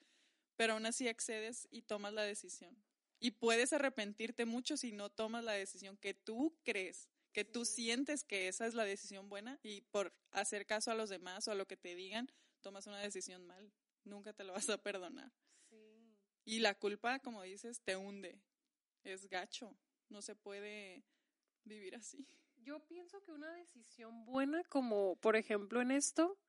pero 0.55 0.71
aún 0.71 0.85
así 0.85 1.09
accedes 1.09 1.67
y 1.69 1.81
tomas 1.81 2.13
la 2.13 2.23
decisión. 2.23 2.81
Y 3.23 3.31
puedes 3.31 3.71
arrepentirte 3.71 4.45
mucho 4.45 4.77
si 4.77 4.91
no 4.91 5.11
tomas 5.11 5.43
la 5.43 5.51
decisión 5.51 5.95
que 5.95 6.15
tú 6.15 6.57
crees, 6.63 7.07
que 7.33 7.45
tú 7.45 7.65
sientes 7.65 8.23
que 8.23 8.47
esa 8.47 8.65
es 8.65 8.73
la 8.73 8.83
decisión 8.83 9.29
buena 9.29 9.59
y 9.61 9.81
por 9.81 10.11
hacer 10.31 10.65
caso 10.65 10.89
a 10.89 10.95
los 10.95 11.09
demás 11.09 11.47
o 11.47 11.51
a 11.51 11.55
lo 11.55 11.67
que 11.67 11.77
te 11.77 11.93
digan, 11.93 12.31
tomas 12.61 12.87
una 12.87 12.97
decisión 12.97 13.45
mal. 13.45 13.71
Nunca 14.03 14.33
te 14.33 14.43
lo 14.43 14.53
vas 14.53 14.67
a 14.71 14.81
perdonar. 14.81 15.31
Y 16.45 16.61
la 16.61 16.73
culpa, 16.73 17.19
como 17.19 17.43
dices, 17.43 17.81
te 17.81 17.95
hunde. 17.95 18.41
Es 19.03 19.29
gacho. 19.29 19.77
No 20.09 20.23
se 20.23 20.35
puede 20.35 21.05
vivir 21.63 21.95
así. 21.95 22.27
Yo 22.57 22.79
pienso 22.87 23.21
que 23.21 23.31
una 23.31 23.53
decisión 23.53 24.25
buena, 24.25 24.63
como 24.63 25.15
por 25.17 25.35
ejemplo 25.35 25.79
en 25.79 25.91
esto, 25.91 26.39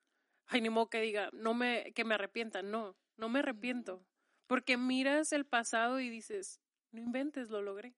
ay, 0.46 0.62
ni 0.62 0.70
modo 0.70 0.88
que 0.88 1.02
diga, 1.02 1.28
no 1.34 1.52
me, 1.52 1.92
que 1.92 2.04
me 2.06 2.14
arrepienta, 2.14 2.62
no, 2.62 2.96
no 3.18 3.28
me 3.28 3.40
arrepiento. 3.40 4.06
Porque 4.46 4.76
miras 4.76 5.32
el 5.32 5.46
pasado 5.46 6.00
y 6.00 6.10
dices, 6.10 6.60
no 6.90 7.00
inventes, 7.00 7.50
lo 7.50 7.62
logré. 7.62 7.94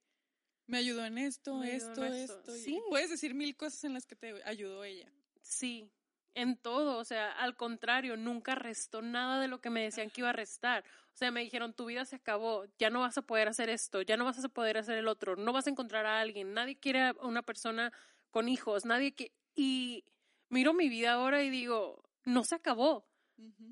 Me 0.67 0.79
ayudó 0.79 1.05
en 1.05 1.19
esto, 1.19 1.63
esto, 1.63 2.05
esto. 2.05 2.53
Sí. 2.53 2.81
Puedes 2.89 3.11
decir 3.11 3.35
mil 3.35 3.57
cosas 3.57 3.85
en 3.85 3.93
las 3.93 4.07
que 4.07 4.17
te 4.17 4.43
ayudó 4.45 4.85
ella. 4.85 5.13
Sí, 5.43 5.91
en 6.35 6.57
todo, 6.57 6.99
o 6.99 7.05
sea, 7.05 7.31
al 7.33 7.57
contrario, 7.57 8.17
nunca 8.17 8.55
restó 8.55 9.03
nada 9.03 9.41
de 9.41 9.49
lo 9.49 9.61
que 9.61 9.71
me 9.71 9.83
decían 9.83 10.11
que 10.11 10.23
iba 10.23 10.31
a 10.31 10.35
restar. 10.35 10.85
O 11.13 11.17
sea, 11.17 11.31
me 11.31 11.43
dijeron, 11.43 11.75
tu 11.75 11.87
vida 11.87 12.05
se 12.05 12.17
acabó, 12.17 12.65
ya 12.79 12.91
no 12.91 13.01
vas 13.01 13.17
a 13.19 13.23
poder 13.23 13.49
hacer 13.49 13.69
esto, 13.69 14.03
ya 14.03 14.17
no 14.17 14.25
vas 14.25 14.43
a 14.45 14.49
poder 14.49 14.79
hacer 14.79 14.99
el 14.99 15.07
otro, 15.07 15.37
no 15.37 15.53
vas 15.53 15.67
a 15.67 15.71
encontrar 15.71 16.07
a 16.07 16.21
alguien, 16.21 16.55
nadie 16.55 16.77
quiere 16.77 17.03
a 17.03 17.13
una 17.23 17.43
persona 17.43 17.93
con 18.31 18.49
hijos, 18.49 18.85
nadie 18.85 19.15
que... 19.15 19.33
Y 19.55 20.05
miro 20.49 20.75
mi 20.75 20.89
vida 20.89 21.13
ahora 21.13 21.45
y 21.45 21.51
digo, 21.51 22.03
no 22.25 22.43
se 22.43 22.57
acabó. 22.57 23.07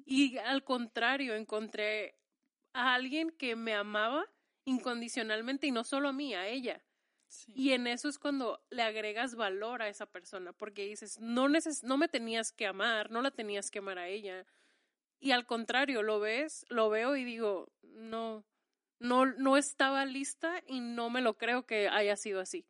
Y 0.04 0.38
al 0.38 0.62
contrario, 0.62 1.34
encontré 1.34 2.16
a 2.72 2.94
alguien 2.94 3.30
que 3.30 3.56
me 3.56 3.74
amaba 3.74 4.26
incondicionalmente 4.64 5.66
y 5.66 5.70
no 5.70 5.84
solo 5.84 6.08
a 6.08 6.12
mí, 6.12 6.34
a 6.34 6.46
ella. 6.48 6.82
Y 7.54 7.72
en 7.72 7.86
eso 7.86 8.08
es 8.08 8.18
cuando 8.18 8.62
le 8.70 8.82
agregas 8.82 9.34
valor 9.34 9.82
a 9.82 9.88
esa 9.88 10.06
persona, 10.06 10.52
porque 10.52 10.84
dices, 10.84 11.18
no, 11.20 11.48
neces 11.48 11.82
no 11.82 11.96
me 11.96 12.08
tenías 12.08 12.52
que 12.52 12.66
amar, 12.66 13.10
no 13.10 13.22
la 13.22 13.30
tenías 13.30 13.70
que 13.70 13.78
amar 13.78 13.98
a 13.98 14.08
ella. 14.08 14.46
Y 15.18 15.30
al 15.30 15.46
contrario, 15.46 16.02
lo 16.02 16.20
ves, 16.20 16.66
lo 16.68 16.90
veo 16.90 17.16
y 17.16 17.24
digo, 17.24 17.72
no, 17.82 18.44
no, 18.98 19.26
no 19.26 19.56
estaba 19.56 20.04
lista 20.04 20.62
y 20.66 20.80
no 20.80 21.10
me 21.10 21.22
lo 21.22 21.38
creo 21.38 21.64
que 21.64 21.88
haya 21.88 22.16
sido 22.16 22.40
así. 22.40 22.66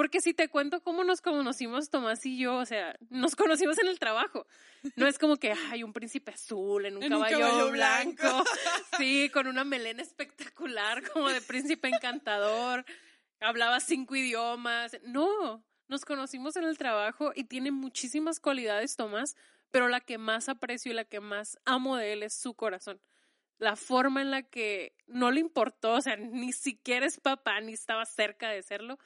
Porque 0.00 0.22
si 0.22 0.32
te 0.32 0.48
cuento 0.48 0.82
cómo 0.82 1.04
nos 1.04 1.20
conocimos 1.20 1.90
Tomás 1.90 2.24
y 2.24 2.38
yo, 2.38 2.56
o 2.56 2.64
sea, 2.64 2.96
nos 3.10 3.36
conocimos 3.36 3.76
en 3.80 3.86
el 3.86 3.98
trabajo. 3.98 4.46
No 4.96 5.06
es 5.06 5.18
como 5.18 5.36
que 5.36 5.52
hay 5.70 5.82
un 5.82 5.92
príncipe 5.92 6.32
azul 6.32 6.86
en 6.86 6.96
un, 6.96 7.06
caballo, 7.06 7.70
blanco. 7.70 8.24
Sí, 8.96 9.28
con 9.28 9.46
una 9.46 9.62
melena 9.62 10.00
espectacular, 10.00 11.06
como 11.10 11.28
de 11.28 11.42
príncipe 11.42 11.88
encantador. 11.88 12.86
Hablaba 13.40 13.78
cinco 13.80 14.16
idiomas. 14.16 14.96
No, 15.04 15.62
nos 15.86 16.06
conocimos 16.06 16.56
en 16.56 16.64
el 16.64 16.78
trabajo 16.78 17.32
y 17.34 17.44
tiene 17.44 17.70
muchísimas 17.70 18.40
cualidades 18.40 18.96
Tomás, 18.96 19.36
pero 19.70 19.88
la 19.88 20.00
que 20.00 20.16
más 20.16 20.48
aprecio 20.48 20.92
y 20.92 20.94
la 20.94 21.04
que 21.04 21.20
más 21.20 21.58
amo 21.66 21.98
de 21.98 22.14
él 22.14 22.22
es 22.22 22.32
su 22.32 22.54
corazón 22.54 23.02
la 23.58 23.76
forma 23.76 24.22
en 24.22 24.30
la 24.30 24.42
que 24.42 24.96
no 25.06 25.30
le 25.30 25.40
importó, 25.40 25.92
o 25.92 26.00
sea, 26.00 26.16
ni 26.16 26.50
siquiera 26.54 27.04
es 27.04 27.20
papá, 27.20 27.60
ni 27.60 27.74
estaba 27.74 28.06
cerca 28.06 28.48
de 28.48 28.62
serlo, 28.62 28.98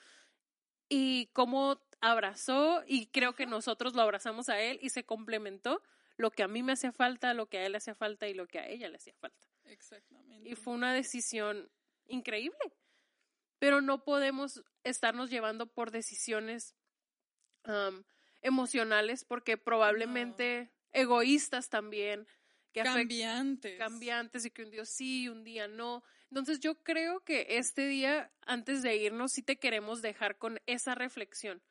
y 0.96 1.26
cómo 1.32 1.80
abrazó 2.00 2.84
y 2.86 3.06
creo 3.06 3.34
que 3.34 3.46
nosotros 3.46 3.94
lo 3.94 4.02
abrazamos 4.02 4.48
a 4.48 4.60
él 4.60 4.78
y 4.80 4.90
se 4.90 5.04
complementó 5.04 5.82
lo 6.16 6.30
que 6.30 6.44
a 6.44 6.48
mí 6.48 6.62
me 6.62 6.72
hacía 6.72 6.92
falta, 6.92 7.34
lo 7.34 7.46
que 7.48 7.58
a 7.58 7.66
él 7.66 7.72
le 7.72 7.78
hacía 7.78 7.96
falta 7.96 8.28
y 8.28 8.34
lo 8.34 8.46
que 8.46 8.60
a 8.60 8.68
ella 8.68 8.88
le 8.88 8.98
hacía 8.98 9.14
falta. 9.14 9.48
Exactamente. 9.64 10.48
Y 10.48 10.54
fue 10.54 10.72
una 10.74 10.94
decisión 10.94 11.68
increíble. 12.06 12.72
Pero 13.58 13.80
no 13.80 14.04
podemos 14.04 14.62
estarnos 14.84 15.30
llevando 15.30 15.66
por 15.66 15.90
decisiones 15.90 16.76
emocionales 18.40 19.24
porque 19.24 19.56
probablemente 19.56 20.70
egoístas 20.92 21.70
también. 21.70 22.28
Que 22.72 22.82
cambiantes. 22.82 23.78
Cambiantes 23.78 24.44
y 24.44 24.50
que 24.50 24.62
un 24.62 24.70
día 24.70 24.84
sí, 24.84 25.28
un 25.28 25.42
día 25.42 25.66
no. 25.66 26.04
Entonces 26.34 26.58
yo 26.58 26.74
creo 26.82 27.20
que 27.20 27.46
este 27.50 27.86
día, 27.86 28.32
antes 28.44 28.82
de 28.82 28.96
irnos, 28.96 29.30
sí 29.30 29.40
te 29.40 29.56
queremos 29.56 30.02
dejar 30.02 30.36
con 30.36 30.58
esa 30.66 30.96
reflexión. 30.96 31.62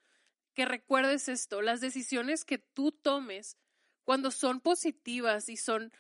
Que 0.54 0.64
recuerdes 0.64 1.28
esto, 1.28 1.62
las 1.62 1.82
decisiones 1.82 2.46
que 2.46 2.60
tú 2.60 2.94
tomes 2.94 3.58
cuando 4.06 4.32
son 4.32 4.62
positivas 4.62 5.50
y 5.50 5.58
son 5.58 5.92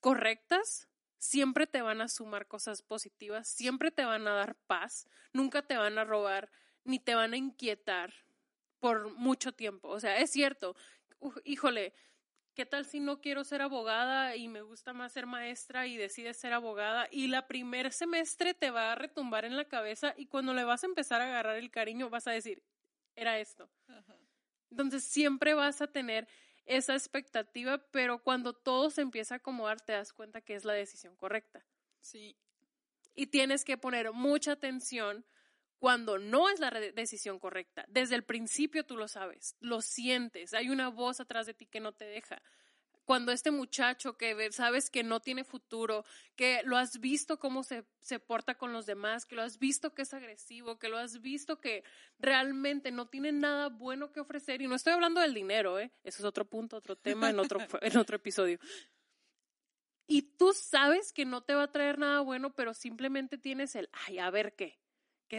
correctas, 0.00 0.88
siempre 1.18 1.68
te 1.68 1.82
van 1.82 2.00
a 2.00 2.08
sumar 2.08 2.48
cosas 2.48 2.82
positivas, 2.82 3.46
siempre 3.46 3.92
te 3.92 4.04
van 4.04 4.26
a 4.26 4.32
dar 4.32 4.56
paz, 4.66 5.06
nunca 5.32 5.62
te 5.62 5.76
van 5.76 5.98
a 5.98 6.04
robar 6.04 6.50
ni 6.82 6.98
te 6.98 7.14
van 7.14 7.32
a 7.32 7.36
inquietar 7.36 8.12
por 8.80 9.14
mucho 9.14 9.52
tiempo. 9.52 9.88
O 9.88 10.00
sea, 10.00 10.16
es 10.16 10.32
cierto, 10.32 10.74
híjole, 11.44 11.94
¿Qué 12.54 12.66
tal 12.66 12.84
si 12.84 13.00
no 13.00 13.22
quiero 13.22 13.44
ser 13.44 13.62
abogada 13.62 14.36
y 14.36 14.46
me 14.48 14.60
gusta 14.60 14.92
más 14.92 15.12
ser 15.12 15.24
maestra 15.24 15.86
y 15.86 15.96
decides 15.96 16.36
ser 16.36 16.52
abogada? 16.52 17.08
Y 17.10 17.28
la 17.28 17.46
primer 17.46 17.92
semestre 17.92 18.52
te 18.52 18.70
va 18.70 18.92
a 18.92 18.94
retumbar 18.94 19.46
en 19.46 19.56
la 19.56 19.64
cabeza 19.64 20.12
y 20.18 20.26
cuando 20.26 20.52
le 20.52 20.64
vas 20.64 20.84
a 20.84 20.86
empezar 20.86 21.22
a 21.22 21.24
agarrar 21.24 21.56
el 21.56 21.70
cariño 21.70 22.10
vas 22.10 22.26
a 22.26 22.32
decir, 22.32 22.62
era 23.16 23.38
esto. 23.38 23.70
Entonces 24.70 25.04
siempre 25.04 25.54
vas 25.54 25.80
a 25.80 25.86
tener 25.86 26.28
esa 26.66 26.94
expectativa, 26.94 27.78
pero 27.90 28.22
cuando 28.22 28.52
todo 28.52 28.90
se 28.90 29.00
empieza 29.00 29.34
a 29.34 29.38
acomodar 29.38 29.80
te 29.80 29.92
das 29.92 30.12
cuenta 30.12 30.42
que 30.42 30.54
es 30.54 30.64
la 30.64 30.74
decisión 30.74 31.16
correcta. 31.16 31.66
Sí. 32.00 32.36
Y 33.14 33.28
tienes 33.28 33.64
que 33.64 33.78
poner 33.78 34.12
mucha 34.12 34.52
atención 34.52 35.24
cuando 35.82 36.16
no 36.16 36.48
es 36.48 36.60
la 36.60 36.70
decisión 36.70 37.40
correcta. 37.40 37.84
Desde 37.88 38.14
el 38.14 38.22
principio 38.22 38.86
tú 38.86 38.96
lo 38.96 39.08
sabes, 39.08 39.56
lo 39.58 39.80
sientes, 39.82 40.54
hay 40.54 40.70
una 40.70 40.86
voz 40.86 41.18
atrás 41.18 41.44
de 41.46 41.54
ti 41.54 41.66
que 41.66 41.80
no 41.80 41.90
te 41.90 42.04
deja. 42.04 42.40
Cuando 43.04 43.32
este 43.32 43.50
muchacho 43.50 44.16
que 44.16 44.52
sabes 44.52 44.90
que 44.90 45.02
no 45.02 45.18
tiene 45.18 45.42
futuro, 45.42 46.04
que 46.36 46.62
lo 46.66 46.76
has 46.76 47.00
visto 47.00 47.40
cómo 47.40 47.64
se, 47.64 47.84
se 47.98 48.20
porta 48.20 48.54
con 48.54 48.72
los 48.72 48.86
demás, 48.86 49.26
que 49.26 49.34
lo 49.34 49.42
has 49.42 49.58
visto 49.58 49.92
que 49.92 50.02
es 50.02 50.14
agresivo, 50.14 50.78
que 50.78 50.88
lo 50.88 50.98
has 50.98 51.20
visto 51.20 51.60
que 51.60 51.82
realmente 52.20 52.92
no 52.92 53.08
tiene 53.08 53.32
nada 53.32 53.68
bueno 53.68 54.12
que 54.12 54.20
ofrecer, 54.20 54.62
y 54.62 54.68
no 54.68 54.76
estoy 54.76 54.92
hablando 54.92 55.20
del 55.20 55.34
dinero, 55.34 55.80
¿eh? 55.80 55.90
eso 56.04 56.22
es 56.22 56.24
otro 56.24 56.44
punto, 56.44 56.76
otro 56.76 56.94
tema 56.94 57.28
en 57.28 57.40
otro, 57.40 57.58
en 57.82 57.96
otro 57.96 58.14
episodio. 58.14 58.60
Y 60.06 60.22
tú 60.22 60.52
sabes 60.52 61.12
que 61.12 61.24
no 61.24 61.40
te 61.42 61.56
va 61.56 61.64
a 61.64 61.72
traer 61.72 61.98
nada 61.98 62.20
bueno, 62.20 62.54
pero 62.54 62.72
simplemente 62.72 63.36
tienes 63.36 63.74
el, 63.74 63.88
ay, 64.06 64.20
a 64.20 64.30
ver 64.30 64.54
qué, 64.54 64.78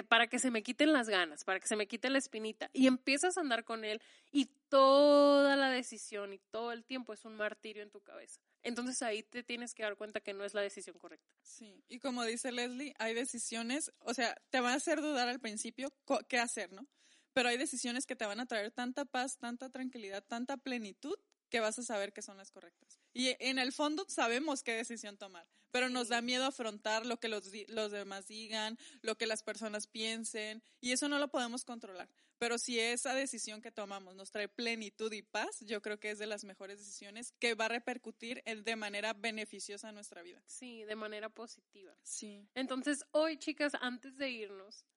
para 0.01 0.25
que 0.25 0.39
se 0.39 0.49
me 0.49 0.63
quiten 0.63 0.91
las 0.91 1.07
ganas, 1.09 1.43
para 1.43 1.59
que 1.59 1.67
se 1.67 1.75
me 1.75 1.85
quite 1.85 2.09
la 2.09 2.17
espinita, 2.17 2.71
y 2.73 2.87
empiezas 2.87 3.37
a 3.37 3.41
andar 3.41 3.63
con 3.63 3.85
él 3.85 4.01
y 4.31 4.45
toda 4.69 5.55
la 5.55 5.69
decisión 5.69 6.33
y 6.33 6.39
todo 6.39 6.71
el 6.71 6.83
tiempo 6.83 7.13
es 7.13 7.25
un 7.25 7.35
martirio 7.35 7.83
en 7.83 7.91
tu 7.91 8.01
cabeza. 8.01 8.41
Entonces 8.63 9.03
ahí 9.03 9.21
te 9.21 9.43
tienes 9.43 9.75
que 9.75 9.83
dar 9.83 9.95
cuenta 9.95 10.21
que 10.21 10.33
no 10.33 10.45
es 10.45 10.55
la 10.55 10.61
decisión 10.61 10.97
correcta. 10.97 11.29
Sí, 11.43 11.83
y 11.89 11.99
como 11.99 12.23
dice 12.23 12.51
Leslie, 12.51 12.95
hay 12.97 13.13
decisiones, 13.13 13.91
o 13.99 14.15
sea, 14.15 14.35
te 14.49 14.61
van 14.61 14.73
a 14.73 14.77
hacer 14.77 15.01
dudar 15.01 15.27
al 15.27 15.39
principio 15.39 15.93
qué 16.27 16.39
hacer, 16.39 16.71
¿no? 16.71 16.87
Pero 17.33 17.49
hay 17.49 17.57
decisiones 17.57 18.05
que 18.05 18.15
te 18.15 18.25
van 18.25 18.39
a 18.39 18.45
traer 18.45 18.71
tanta 18.71 19.05
paz, 19.05 19.37
tanta 19.37 19.69
tranquilidad, 19.69 20.23
tanta 20.23 20.57
plenitud 20.57 21.15
que 21.53 21.59
vas 21.59 21.77
a 21.77 21.83
saber 21.83 22.13
que 22.13 22.23
son 22.23 22.35
las 22.37 22.49
correctas. 22.49 22.99
Y 23.13 23.35
en 23.37 23.59
el 23.59 23.71
fondo 23.73 24.05
sabemos 24.07 24.63
qué 24.63 24.71
decisión 24.71 25.17
tomar, 25.17 25.47
pero 25.69 25.87
nos 25.87 26.07
da 26.07 26.19
miedo 26.19 26.45
afrontar 26.45 27.05
lo 27.05 27.19
que 27.19 27.27
los, 27.27 27.51
los 27.67 27.91
demás 27.91 28.25
digan, 28.25 28.79
lo 29.03 29.19
que 29.19 29.27
las 29.27 29.43
personas 29.43 29.85
piensen, 29.85 30.63
y 30.81 30.93
eso 30.93 31.07
no 31.07 31.19
lo 31.19 31.27
podemos 31.27 31.63
controlar. 31.63 32.09
Pero 32.39 32.57
si 32.57 32.79
esa 32.79 33.13
decisión 33.13 33.61
que 33.61 33.69
tomamos 33.69 34.15
nos 34.15 34.31
trae 34.31 34.47
plenitud 34.47 35.13
y 35.13 35.21
paz, 35.21 35.59
yo 35.59 35.79
creo 35.83 35.99
que 35.99 36.09
es 36.09 36.17
de 36.17 36.25
las 36.25 36.43
mejores 36.43 36.79
decisiones 36.79 37.33
que 37.37 37.53
va 37.53 37.65
a 37.65 37.69
repercutir 37.69 38.41
de 38.43 38.75
manera 38.75 39.13
beneficiosa 39.13 39.89
en 39.89 39.95
nuestra 39.95 40.23
vida. 40.23 40.41
Sí, 40.47 40.83
de 40.85 40.95
manera 40.95 41.29
positiva. 41.29 41.95
Sí. 42.01 42.49
Entonces, 42.55 43.05
hoy, 43.11 43.37
chicas, 43.37 43.73
antes 43.79 44.17
de 44.17 44.27
irnos, 44.31 44.87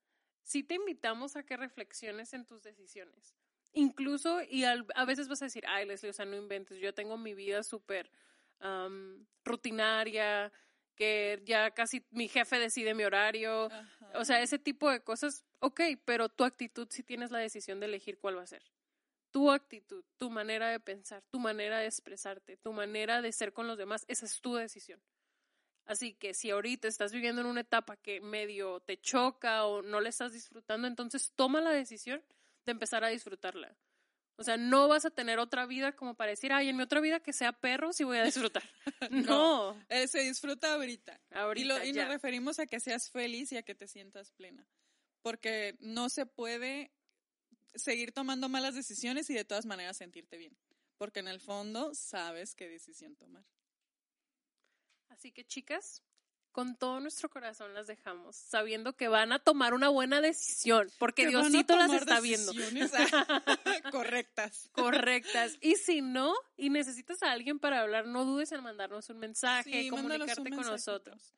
sí 0.43 0.63
te 0.63 0.77
invitamos 0.77 1.37
a 1.37 1.43
que 1.43 1.59
reflexiones 1.59 2.33
en 2.33 2.47
tus 2.47 2.63
decisiones 2.63 3.37
incluso, 3.77 4.41
y 4.43 4.65
a 4.65 5.05
veces 5.07 5.29
vas 5.29 5.43
a 5.43 5.45
decir, 5.45 5.65
ay, 5.69 5.87
Leslie, 5.87 6.11
o 6.11 6.13
sea, 6.13 6.25
no 6.25 6.35
inventes, 6.35 6.79
yo 6.79 6.93
tengo 6.93 7.17
mi 7.17 7.35
vida 7.35 7.63
súper 7.63 8.11
rutinaria, 9.45 10.51
que 10.97 11.43
ya 11.45 11.71
casi 11.73 12.05
mi 12.11 12.27
jefe 12.27 12.59
decide 12.59 12.95
mi 12.95 13.05
horario, 13.05 13.69
o 14.15 14.25
sea, 14.25 14.41
ese 14.41 14.59
tipo 14.59 14.91
de 14.91 15.01
cosas, 15.01 15.45
ok, 15.61 15.81
pero 16.05 16.31
tu 16.31 16.45
actitud 16.45 16.89
sí 16.91 17.03
tienes 17.03 17.31
la 17.31 17.39
decisión 17.39 17.79
de 17.79 17.87
elegir 17.87 18.19
cuál 18.19 18.39
va 18.39 18.43
a 18.43 18.47
ser. 18.47 18.63
Tu 19.31 19.51
actitud, 19.51 20.03
tu 20.17 20.31
manera 20.31 20.69
de 20.69 20.81
pensar, 20.81 21.23
tu 21.31 21.39
manera 21.39 21.79
de 21.79 21.87
expresarte, 21.87 22.57
tu 22.57 22.73
manera 22.73 23.21
de 23.21 23.31
ser 23.33 23.53
con 23.53 23.67
los 23.67 23.77
demás, 23.77 24.07
esa 24.09 24.25
es 24.25 24.41
tu 24.41 24.55
decisión. 24.55 25.03
Así 25.85 26.15
que 26.15 26.33
si 26.33 26.51
ahorita 26.51 26.89
estás 26.89 27.13
viviendo 27.13 27.43
en 27.43 27.47
una 27.47 27.61
etapa 27.61 27.97
que 27.99 28.23
medio 28.23 28.81
te 28.81 28.97
choca 28.97 29.67
o 29.67 29.83
no 29.83 30.01
le 30.01 30.09
estás 30.09 30.33
disfrutando, 30.33 30.89
entonces 30.89 31.33
toma 31.37 31.61
la 31.61 31.71
decisión 31.71 32.25
de 32.67 32.73
empezar 32.73 33.05
a 33.05 33.09
disfrutarla. 33.09 33.75
O 34.39 34.45
sea, 34.45 34.59
no 34.59 34.87
vas 34.87 35.07
a 35.07 35.11
tener 35.11 35.39
otra 35.39 35.65
vida 35.65 35.97
como 35.97 36.15
para 36.15 36.31
decir, 36.31 36.53
ay, 36.53 36.69
en 36.69 36.77
mi 36.77 36.83
otra 36.83 37.01
vida 37.01 37.21
que 37.21 37.33
sea 37.33 37.53
perro, 37.53 37.95
sí 37.95 38.05
voy 38.05 38.19
a 38.19 38.25
disfrutar. 38.25 38.63
no. 39.11 39.83
Eh, 39.89 40.07
se 40.09 40.21
disfruta 40.21 40.75
ahorita. 40.75 41.19
ahorita 41.31 41.87
y, 41.87 41.93
nos 41.93 42.09
referimos 42.09 42.59
a 42.59 42.67
que 42.67 42.79
seas 42.79 43.11
feliz 43.11 43.51
y 43.53 43.57
a 43.57 43.63
que 43.63 43.75
te 43.75 43.89
sientas 43.89 44.33
plena. 44.33 44.67
Porque 45.23 45.77
no 45.81 46.11
se 46.11 46.27
puede 46.27 46.93
seguir 47.75 48.13
tomando 48.13 48.49
malas 48.51 48.75
decisiones 48.75 49.31
y 49.31 49.35
de 49.35 49.45
todas 49.45 49.65
maneras 49.65 49.97
sentirte 49.97 50.37
bien. 50.37 50.55
Porque 50.99 51.21
en 51.21 51.29
el 51.29 51.41
fondo 51.41 51.95
sabes 51.95 52.55
qué 52.55 52.69
decisión 52.69 53.17
tomar. 53.17 53.45
Así 55.09 55.33
que, 55.33 55.47
chicas, 55.47 56.03
con 56.57 56.75
todo 56.75 57.01
nuestro 57.01 57.29
corazón 57.29 57.75
las 57.75 57.87
dejamos, 57.87 58.35
sabiendo 58.35 58.95
que 58.95 59.09
van 59.09 59.31
a 59.31 59.39
tomar 59.39 59.75
una 59.75 59.91
buena 59.91 60.23
decisión, 60.23 60.91
porque 60.99 61.27
Diosito 61.27 61.77
las 61.77 61.93
está 61.93 62.19
viendo. 62.19 62.51
Correctas. 63.93 64.71
Correctas. 64.73 65.59
Y 65.61 65.75
si 65.75 66.01
no, 66.01 66.33
y 66.57 66.71
necesitas 66.71 67.23
a 67.23 67.33
alguien 67.33 67.59
para 67.59 67.83
hablar, 67.83 68.07
no 68.07 68.25
dudes 68.25 68.53
en 68.53 68.63
mandarnos 68.63 69.11
un 69.11 69.19
mensaje, 69.19 69.91
comunicarte 69.91 70.49
con 70.49 70.65
nosotros. 70.65 71.35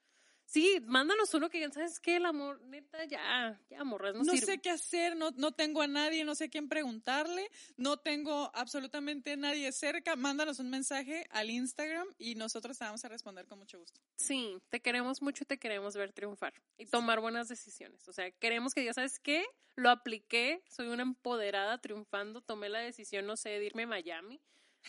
Sí, 0.48 0.80
mándanos 0.86 1.34
uno 1.34 1.50
que 1.50 1.70
¿sabes 1.70 2.00
qué? 2.00 2.16
El 2.16 2.24
amor, 2.24 2.58
neta, 2.62 3.04
ya, 3.04 3.60
ya, 3.68 3.84
morras, 3.84 4.14
no, 4.14 4.24
no 4.24 4.34
sé 4.34 4.58
qué 4.62 4.70
hacer, 4.70 5.14
no, 5.14 5.30
no 5.32 5.52
tengo 5.52 5.82
a 5.82 5.86
nadie, 5.86 6.24
no 6.24 6.34
sé 6.34 6.48
quién 6.48 6.70
preguntarle, 6.70 7.50
no 7.76 7.98
tengo 7.98 8.50
absolutamente 8.54 9.36
nadie 9.36 9.70
cerca. 9.72 10.16
Mándanos 10.16 10.58
un 10.58 10.70
mensaje 10.70 11.26
al 11.28 11.50
Instagram 11.50 12.08
y 12.16 12.34
nosotros 12.34 12.78
te 12.78 12.84
vamos 12.86 13.04
a 13.04 13.08
responder 13.10 13.46
con 13.46 13.58
mucho 13.58 13.78
gusto. 13.78 14.00
Sí, 14.16 14.56
te 14.70 14.80
queremos 14.80 15.20
mucho 15.20 15.44
y 15.44 15.46
te 15.46 15.58
queremos 15.58 15.94
ver 15.96 16.14
triunfar 16.14 16.54
y 16.78 16.86
tomar 16.86 17.20
buenas 17.20 17.48
decisiones. 17.48 18.08
O 18.08 18.14
sea, 18.14 18.30
queremos 18.30 18.72
que 18.72 18.82
ya 18.84 18.94
¿sabes 18.94 19.20
qué? 19.20 19.44
Lo 19.76 19.90
apliqué, 19.90 20.62
soy 20.70 20.88
una 20.88 21.02
empoderada 21.02 21.76
triunfando, 21.76 22.40
tomé 22.40 22.70
la 22.70 22.78
decisión, 22.78 23.26
no 23.26 23.36
sé, 23.36 23.50
de 23.50 23.66
irme 23.66 23.82
a 23.82 23.88
Miami 23.88 24.40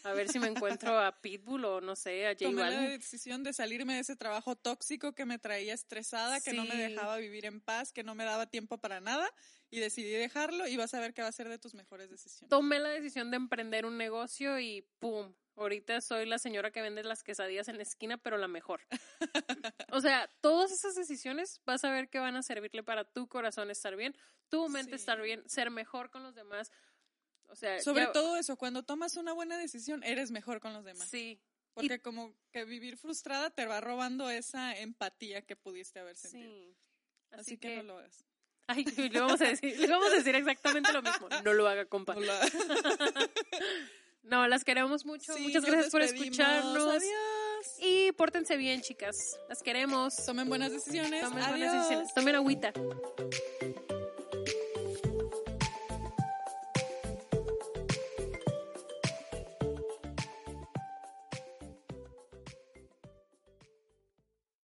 a 0.03 0.13
ver 0.13 0.29
si 0.29 0.39
me 0.39 0.47
encuentro 0.47 0.97
a 0.99 1.21
Pitbull 1.21 1.65
o 1.65 1.81
no 1.81 1.95
sé, 1.95 2.27
a 2.27 2.31
J 2.31 2.45
Tomé 2.45 2.71
la 2.71 2.81
decisión 2.81 3.43
de 3.43 3.53
salirme 3.53 3.95
de 3.95 3.99
ese 4.01 4.15
trabajo 4.15 4.55
tóxico 4.55 5.13
que 5.13 5.25
me 5.25 5.39
traía 5.39 5.73
estresada, 5.73 6.39
que 6.39 6.53
no 6.53 6.65
me 6.65 6.75
dejaba 6.75 7.17
vivir 7.17 7.45
en 7.45 7.61
paz, 7.61 7.91
que 7.91 8.03
no 8.03 8.15
me 8.15 8.23
daba 8.23 8.47
tiempo 8.47 8.77
para 8.77 9.01
nada 9.01 9.29
y 9.71 9.79
decidí 9.79 10.11
dejarlo 10.11 10.67
y 10.67 10.77
vas 10.77 10.93
a 10.93 10.99
ver 10.99 11.13
que 11.13 11.21
va 11.21 11.27
a 11.27 11.33
ser 11.33 11.49
de 11.49 11.59
tus 11.59 11.73
mejores 11.73 12.09
decisiones. 12.09 12.49
Tomé 12.49 12.79
la 12.79 12.89
decisión 12.89 13.31
de 13.31 13.37
emprender 13.37 13.85
un 13.85 13.97
negocio 13.97 14.59
y 14.59 14.87
¡pum! 14.99 15.33
Ahorita 15.55 15.99
soy 15.99 16.25
la 16.25 16.39
señora 16.39 16.71
que 16.71 16.81
vende 16.81 17.03
las 17.03 17.21
quesadillas 17.21 17.67
en 17.67 17.75
la 17.75 17.83
esquina, 17.83 18.17
pero 18.17 18.37
la 18.37 18.47
mejor. 18.47 18.79
o 19.91 19.99
sea, 19.99 20.29
todas 20.39 20.71
esas 20.71 20.95
decisiones 20.95 21.59
vas 21.65 21.83
a 21.83 21.91
ver 21.91 22.07
que 22.09 22.19
van 22.19 22.37
a 22.37 22.43
servirle 22.43 22.81
para 22.81 23.03
tu 23.03 23.27
corazón 23.27 23.69
estar 23.69 23.97
bien, 23.97 24.15
tu 24.47 24.69
mente 24.69 24.95
estar 24.95 25.21
bien, 25.21 25.43
ser 25.49 25.69
mejor 25.69 26.11
con 26.11 26.23
los 26.23 26.33
demás. 26.33 26.71
O 27.49 27.55
sea, 27.55 27.81
sobre 27.81 28.07
todo 28.07 28.37
eso, 28.37 28.55
cuando 28.57 28.83
tomas 28.83 29.17
una 29.17 29.33
buena 29.33 29.57
decisión, 29.57 30.03
eres 30.03 30.31
mejor 30.31 30.59
con 30.59 30.73
los 30.73 30.85
demás. 30.85 31.09
Sí. 31.09 31.39
Porque 31.73 31.99
como 32.01 32.33
que 32.51 32.65
vivir 32.65 32.97
frustrada 32.97 33.49
te 33.49 33.65
va 33.65 33.79
robando 33.81 34.29
esa 34.29 34.77
empatía 34.77 35.41
que 35.41 35.55
pudiste 35.55 35.99
haber 35.99 36.17
sentido. 36.17 36.51
Sí. 36.51 36.75
Así, 37.31 37.57
que, 37.57 37.77
no 37.77 37.83
lo 37.83 37.97
hagas. 37.99 38.25
Ay, 38.67 38.83
le 39.11 39.19
vamos 39.19 39.41
a 39.41 39.45
decir, 39.45 39.79
le 39.79 39.87
vamos 39.87 40.11
a 40.11 40.15
decir 40.15 40.35
exactamente 40.35 40.91
lo 40.91 41.01
mismo. 41.01 41.27
No 41.43 41.53
lo 41.53 41.67
haga, 41.67 41.85
compa. 41.85 42.15
No, 44.23 44.47
las 44.47 44.63
queremos 44.63 45.05
mucho. 45.05 45.37
Muchas 45.39 45.65
gracias 45.65 45.91
por 45.91 46.01
escucharnos. 46.01 46.95
Adiós. 46.95 47.79
Y 47.79 48.11
pórtense 48.13 48.57
bien, 48.57 48.81
chicas. 48.81 49.15
Las 49.47 49.61
queremos. 49.63 50.15
Tomen 50.25 50.49
buenas 50.49 50.71
decisiones. 50.71 51.21
Tomen 51.23 51.49
buenas 51.49 51.73
decisiones. 51.73 52.13
Tomen 52.13 52.35
agüita. 52.35 52.73